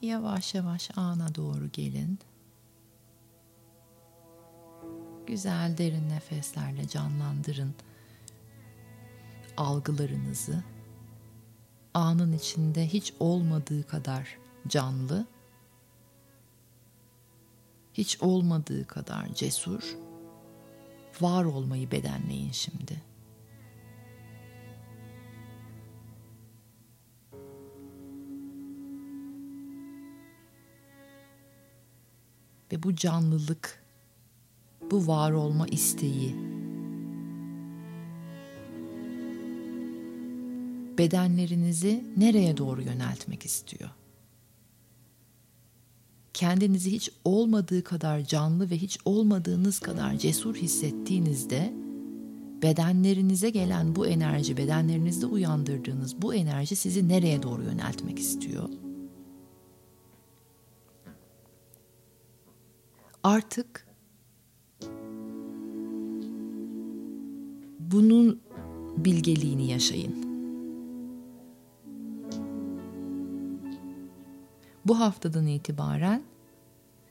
Yavaş 0.05 0.55
yavaş 0.55 0.89
ana 0.95 1.35
doğru 1.35 1.71
gelin. 1.73 2.19
Güzel 5.27 5.77
derin 5.77 6.09
nefeslerle 6.09 6.87
canlandırın 6.87 7.75
algılarınızı. 9.57 10.63
Anın 11.93 12.33
içinde 12.33 12.87
hiç 12.87 13.13
olmadığı 13.19 13.87
kadar 13.87 14.37
canlı, 14.67 15.25
hiç 17.93 18.21
olmadığı 18.21 18.87
kadar 18.87 19.33
cesur, 19.33 19.97
var 21.21 21.45
olmayı 21.45 21.91
bedenleyin 21.91 22.51
şimdi. 22.51 23.01
Ve 32.75 32.83
bu 32.83 32.95
canlılık, 32.95 33.83
bu 34.91 35.07
var 35.07 35.31
olma 35.31 35.67
isteği 35.67 36.35
bedenlerinizi 40.97 42.03
nereye 42.17 42.57
doğru 42.57 42.81
yöneltmek 42.81 43.45
istiyor? 43.45 43.89
Kendinizi 46.33 46.91
hiç 46.91 47.09
olmadığı 47.25 47.83
kadar 47.83 48.21
canlı 48.23 48.69
ve 48.69 48.77
hiç 48.77 48.97
olmadığınız 49.05 49.79
kadar 49.79 50.17
cesur 50.17 50.55
hissettiğinizde 50.55 51.73
bedenlerinize 52.61 53.49
gelen 53.49 53.95
bu 53.95 54.07
enerji, 54.07 54.57
bedenlerinizde 54.57 55.25
uyandırdığınız 55.25 56.21
bu 56.21 56.35
enerji 56.35 56.75
sizi 56.75 57.07
nereye 57.07 57.43
doğru 57.43 57.63
yöneltmek 57.63 58.19
istiyor? 58.19 58.69
Artık 63.25 63.87
bunun 67.79 68.41
bilgeliğini 68.97 69.71
yaşayın. 69.71 70.15
Bu 74.85 74.99
haftadan 74.99 75.47
itibaren 75.47 76.23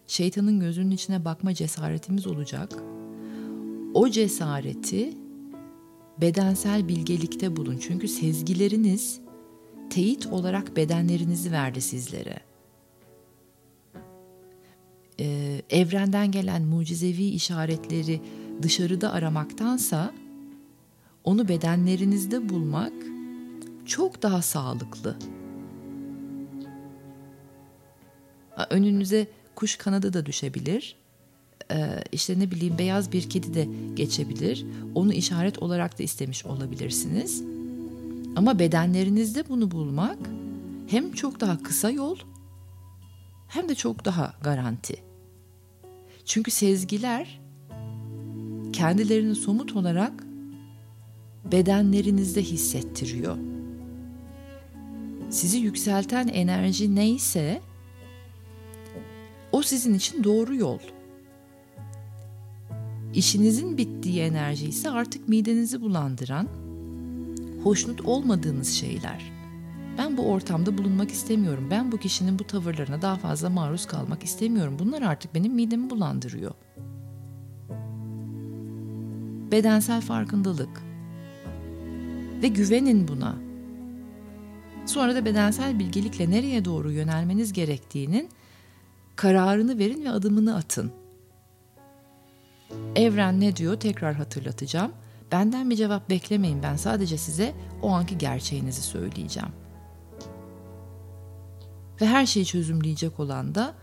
şeytanın 0.07 0.61
gözünün 0.61 0.91
içine 0.91 1.25
bakma 1.25 1.55
cesaretimiz 1.55 2.27
olacak. 2.27 2.83
O 3.95 4.09
cesareti 4.09 5.15
bedensel 6.21 6.89
bilgelikte 6.89 7.57
bulun. 7.57 7.79
Çünkü 7.79 8.09
sezgileriniz 8.09 9.21
teyit 9.91 10.27
olarak 10.27 10.77
bedenlerinizi 10.77 11.53
verdi 11.53 11.81
sizlere. 11.81 12.54
Ee, 15.21 15.63
evrenden 15.71 16.31
gelen 16.31 16.63
mucizevi 16.63 17.25
işaretleri 17.25 18.21
dışarıda 18.63 19.13
aramaktansa 19.13 20.15
onu 21.25 21.49
bedenlerinizde 21.49 22.49
bulmak 22.49 22.93
çok 23.87 24.23
daha 24.23 24.43
sağlıklı. 24.43 25.17
Önünüze 28.71 29.27
kuş 29.55 29.77
kanadı 29.77 30.13
da 30.13 30.27
düşebilir. 30.27 30.97
Ee, 31.71 32.05
işte 32.13 32.39
ne 32.39 32.51
bileyim 32.51 32.79
beyaz 32.79 33.13
bir 33.13 33.31
kedi 33.31 33.55
de 33.55 33.69
geçebilir. 33.95 34.67
Onu 34.95 35.13
işaret 35.13 35.59
olarak 35.59 35.99
da 35.99 36.03
istemiş 36.03 36.47
olabilirsiniz. 36.47 37.43
Ama 38.37 38.59
bedenlerinizde 38.59 39.49
bunu 39.49 39.71
bulmak 39.71 40.19
hem 40.87 41.13
çok 41.13 41.41
daha 41.41 41.63
kısa 41.63 41.91
yol 41.91 42.17
hem 43.55 43.69
de 43.69 43.75
çok 43.75 44.05
daha 44.05 44.35
garanti. 44.43 44.97
Çünkü 46.25 46.51
sezgiler 46.51 47.41
kendilerini 48.73 49.35
somut 49.35 49.77
olarak 49.77 50.25
bedenlerinizde 51.53 52.43
hissettiriyor. 52.43 53.37
Sizi 55.31 55.59
yükselten 55.59 56.29
enerji 56.29 56.95
neyse 56.95 57.61
o 59.53 59.63
sizin 59.63 59.95
için 59.95 60.25
doğru 60.25 60.55
yol. 60.55 60.79
İşinizin 63.15 63.79
bittiği 63.79 64.21
enerji 64.21 64.67
ise 64.69 64.91
artık 64.91 65.29
midenizi 65.29 65.81
bulandıran, 65.81 66.49
hoşnut 67.65 68.01
olmadığınız 68.01 68.69
şeyler. 68.73 69.34
Ben 69.99 70.17
bu 70.17 70.31
ortamda 70.31 70.79
bulunmak 70.79 71.11
istemiyorum. 71.11 71.69
Ben 71.71 71.93
bu 71.93 71.99
kişinin 71.99 72.39
bu 72.39 72.45
tavırlarına 72.45 73.03
daha 73.03 73.17
fazla 73.17 73.51
maruz 73.51 73.87
kalmak 73.87 74.25
istemiyorum. 74.25 74.77
Bunlar 74.79 75.03
artık 75.03 75.35
benim 75.35 75.55
midemi 75.55 75.91
bulandırıyor. 75.91 76.55
Bedensel 79.53 80.01
farkındalık. 80.01 80.83
Ve 82.43 82.49
güvenin 82.49 83.09
buna. 83.09 83.37
Sonra 84.87 85.15
da 85.15 85.25
bedensel 85.25 85.79
bilgelikle 85.79 86.31
nereye 86.31 86.65
doğru 86.65 86.93
yönelmeniz 86.93 87.53
gerektiğinin 87.53 88.29
Kararını 89.17 89.79
verin 89.79 90.05
ve 90.05 90.11
adımını 90.11 90.57
atın. 90.57 90.93
Evren 92.97 93.41
ne 93.41 93.57
diyor 93.57 93.81
tekrar 93.81 94.15
hatırlatacağım. 94.15 94.93
Benden 95.33 95.71
bir 95.71 95.77
cevap 95.77 96.11
beklemeyin 96.11 96.63
ben 96.63 96.77
sadece 96.77 97.19
size 97.19 97.55
o 97.83 97.89
anki 97.89 98.19
gerçeğinizi 98.19 98.83
söyleyeceğim. 98.83 99.64
Ve 102.05 102.09
her 102.09 102.27
şeyi 102.27 102.47
çözümleyecek 102.47 103.21
olan 103.21 103.55
da 103.55 103.75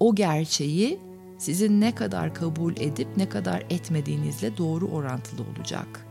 o 0.00 0.14
gerçeği 0.14 1.00
sizin 1.38 1.80
ne 1.80 1.94
kadar 1.94 2.34
kabul 2.34 2.76
edip 2.76 3.08
ne 3.16 3.28
kadar 3.28 3.66
etmediğinizle 3.70 4.56
doğru 4.56 4.86
orantılı 4.86 5.42
olacak.'' 5.42 6.06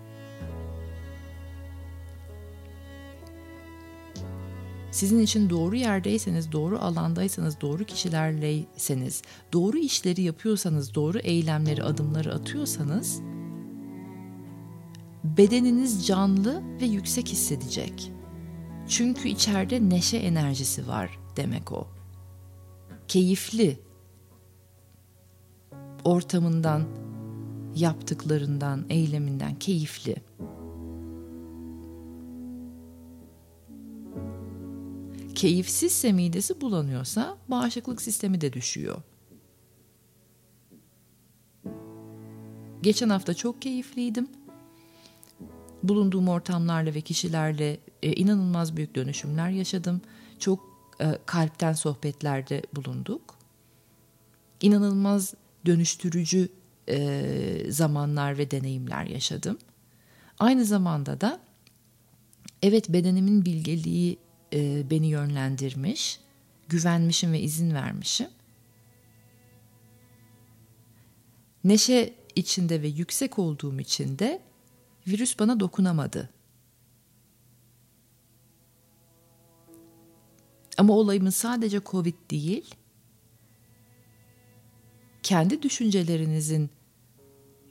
sizin 4.91 5.19
için 5.19 5.49
doğru 5.49 5.75
yerdeyseniz, 5.75 6.51
doğru 6.51 6.79
alandaysanız, 6.79 7.61
doğru 7.61 7.83
kişilerleyseniz, 7.83 9.21
doğru 9.53 9.77
işleri 9.77 10.21
yapıyorsanız, 10.21 10.95
doğru 10.95 11.19
eylemleri, 11.19 11.83
adımları 11.83 12.33
atıyorsanız 12.33 13.21
bedeniniz 15.23 16.07
canlı 16.07 16.63
ve 16.81 16.85
yüksek 16.85 17.27
hissedecek. 17.27 18.18
Çünkü 18.89 19.29
içeride 19.29 19.89
neşe 19.89 20.17
enerjisi 20.17 20.87
var 20.87 21.19
demek 21.35 21.71
o. 21.71 21.87
Keyifli 23.07 23.79
ortamından, 26.03 26.87
yaptıklarından, 27.75 28.85
eyleminden 28.89 29.59
keyifli. 29.59 30.15
keyifsizse 35.39 36.11
midesi 36.11 36.61
bulanıyorsa 36.61 37.37
bağışıklık 37.47 38.01
sistemi 38.01 38.41
de 38.41 38.53
düşüyor. 38.53 39.01
Geçen 42.81 43.09
hafta 43.09 43.33
çok 43.33 43.61
keyifliydim. 43.61 44.27
Bulunduğum 45.83 46.27
ortamlarla 46.27 46.93
ve 46.93 47.01
kişilerle 47.01 47.79
e, 48.03 48.13
inanılmaz 48.13 48.77
büyük 48.77 48.95
dönüşümler 48.95 49.49
yaşadım. 49.49 50.01
Çok 50.39 50.59
e, 51.01 51.17
kalpten 51.25 51.73
sohbetlerde 51.73 52.61
bulunduk. 52.75 53.35
İnanılmaz 54.61 55.33
dönüştürücü 55.65 56.49
e, 56.89 57.65
zamanlar 57.69 58.37
ve 58.37 58.51
deneyimler 58.51 59.05
yaşadım. 59.05 59.57
Aynı 60.39 60.65
zamanda 60.65 61.21
da 61.21 61.39
evet 62.61 62.89
bedenimin 62.89 63.45
bilgeliği 63.45 64.17
e, 64.53 64.89
beni 64.89 65.07
yönlendirmiş, 65.07 66.19
güvenmişim 66.69 67.31
ve 67.33 67.39
izin 67.39 67.73
vermişim. 67.73 68.27
Neşe 71.63 72.13
içinde 72.35 72.81
ve 72.81 72.87
yüksek 72.87 73.39
olduğum 73.39 73.79
için 73.79 74.19
de 74.19 74.41
virüs 75.07 75.39
bana 75.39 75.59
dokunamadı. 75.59 76.29
Ama 80.79 80.93
olayımın 80.93 81.29
sadece 81.29 81.81
Covid 81.85 82.13
değil, 82.31 82.75
kendi 85.23 85.61
düşüncelerinizin 85.61 86.69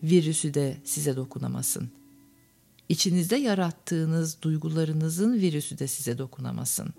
virüsü 0.03 0.55
de 0.55 0.77
size 0.85 1.17
dokunamasın. 1.17 1.91
İçinizde 2.89 3.37
yarattığınız 3.37 4.43
duygularınızın 4.43 5.35
virüsü 5.35 5.79
de 5.79 5.87
size 5.87 6.19
dokunamasın. 6.19 6.95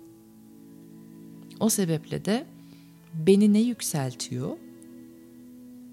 O 1.60 1.68
sebeple 1.68 2.24
de 2.24 2.46
beni 3.14 3.52
ne 3.52 3.60
yükseltiyor 3.60 4.56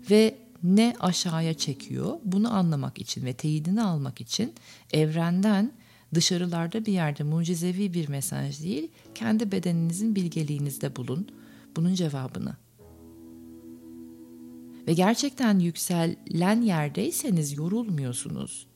ve 0.09 0.37
ne 0.63 0.95
aşağıya 0.99 1.53
çekiyor 1.53 2.19
bunu 2.23 2.53
anlamak 2.53 2.99
için 2.99 3.25
ve 3.25 3.33
teyidini 3.33 3.83
almak 3.83 4.21
için 4.21 4.53
evrenden 4.93 5.71
Dışarılarda 6.13 6.85
bir 6.85 6.93
yerde 6.93 7.23
mucizevi 7.23 7.93
bir 7.93 8.09
mesaj 8.09 8.63
değil, 8.63 8.91
kendi 9.15 9.51
bedeninizin 9.51 10.15
bilgeliğinizde 10.15 10.95
bulun. 10.95 11.27
Bunun 11.75 11.93
cevabını. 11.93 12.55
Ve 14.87 14.93
gerçekten 14.93 15.59
yükselen 15.59 16.61
yerdeyseniz 16.61 17.57
yorulmuyorsunuz. 17.57 18.67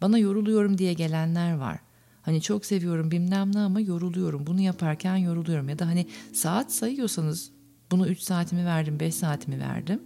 Bana 0.00 0.18
yoruluyorum 0.18 0.78
diye 0.78 0.92
gelenler 0.92 1.54
var. 1.54 1.78
Hani 2.22 2.42
çok 2.42 2.66
seviyorum 2.66 3.10
bilmem 3.10 3.54
ne 3.54 3.58
ama 3.58 3.80
yoruluyorum. 3.80 4.46
Bunu 4.46 4.60
yaparken 4.60 5.16
yoruluyorum. 5.16 5.68
Ya 5.68 5.78
da 5.78 5.86
hani 5.86 6.06
saat 6.32 6.72
sayıyorsanız 6.72 7.50
bunu 7.90 8.08
3 8.08 8.20
saatimi 8.20 8.66
verdim, 8.66 9.00
5 9.00 9.14
saatimi 9.14 9.60
verdim. 9.60 10.00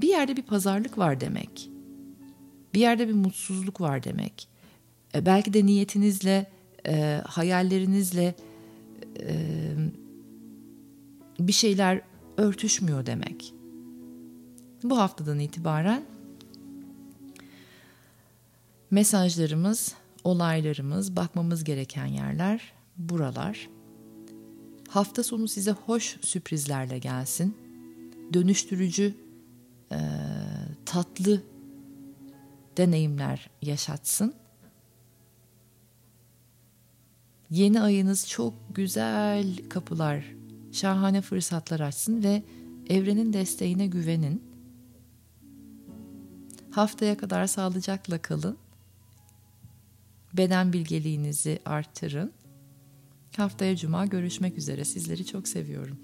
Bir 0.00 0.08
yerde 0.08 0.36
bir 0.36 0.42
pazarlık 0.42 0.98
var 0.98 1.20
demek. 1.20 1.70
Bir 2.74 2.80
yerde 2.80 3.08
bir 3.08 3.14
mutsuzluk 3.14 3.80
var 3.80 4.04
demek. 4.04 4.48
E, 5.14 5.26
belki 5.26 5.52
de 5.52 5.66
niyetinizle, 5.66 6.50
e, 6.86 7.22
hayallerinizle 7.26 8.34
e, 9.20 9.34
bir 11.38 11.52
şeyler 11.52 12.00
örtüşmüyor 12.36 13.06
demek. 13.06 13.54
Bu 14.82 14.98
haftadan 14.98 15.38
itibaren 15.38 16.02
mesajlarımız, 18.90 19.94
olaylarımız, 20.24 21.16
bakmamız 21.16 21.64
gereken 21.64 22.06
yerler 22.06 22.72
buralar. 22.96 23.68
Hafta 24.88 25.22
sonu 25.22 25.48
size 25.48 25.70
hoş 25.70 26.16
sürprizlerle 26.20 26.98
gelsin. 26.98 27.56
Dönüştürücü, 28.32 29.14
e, 29.92 29.98
tatlı 30.86 31.42
deneyimler 32.76 33.50
yaşatsın. 33.62 34.34
Yeni 37.50 37.80
ayınız 37.80 38.28
çok 38.28 38.54
güzel 38.74 39.56
kapılar, 39.68 40.24
şahane 40.72 41.20
fırsatlar 41.20 41.80
açsın 41.80 42.22
ve 42.22 42.42
evrenin 42.88 43.32
desteğine 43.32 43.86
güvenin. 43.86 44.42
Haftaya 46.70 47.16
kadar 47.16 47.46
sağlıcakla 47.46 48.22
kalın. 48.22 48.58
Beden 50.32 50.72
bilgeliğinizi 50.72 51.58
artırın. 51.64 52.32
Haftaya 53.36 53.76
cuma 53.76 54.06
görüşmek 54.06 54.58
üzere. 54.58 54.84
Sizleri 54.84 55.26
çok 55.26 55.48
seviyorum. 55.48 55.98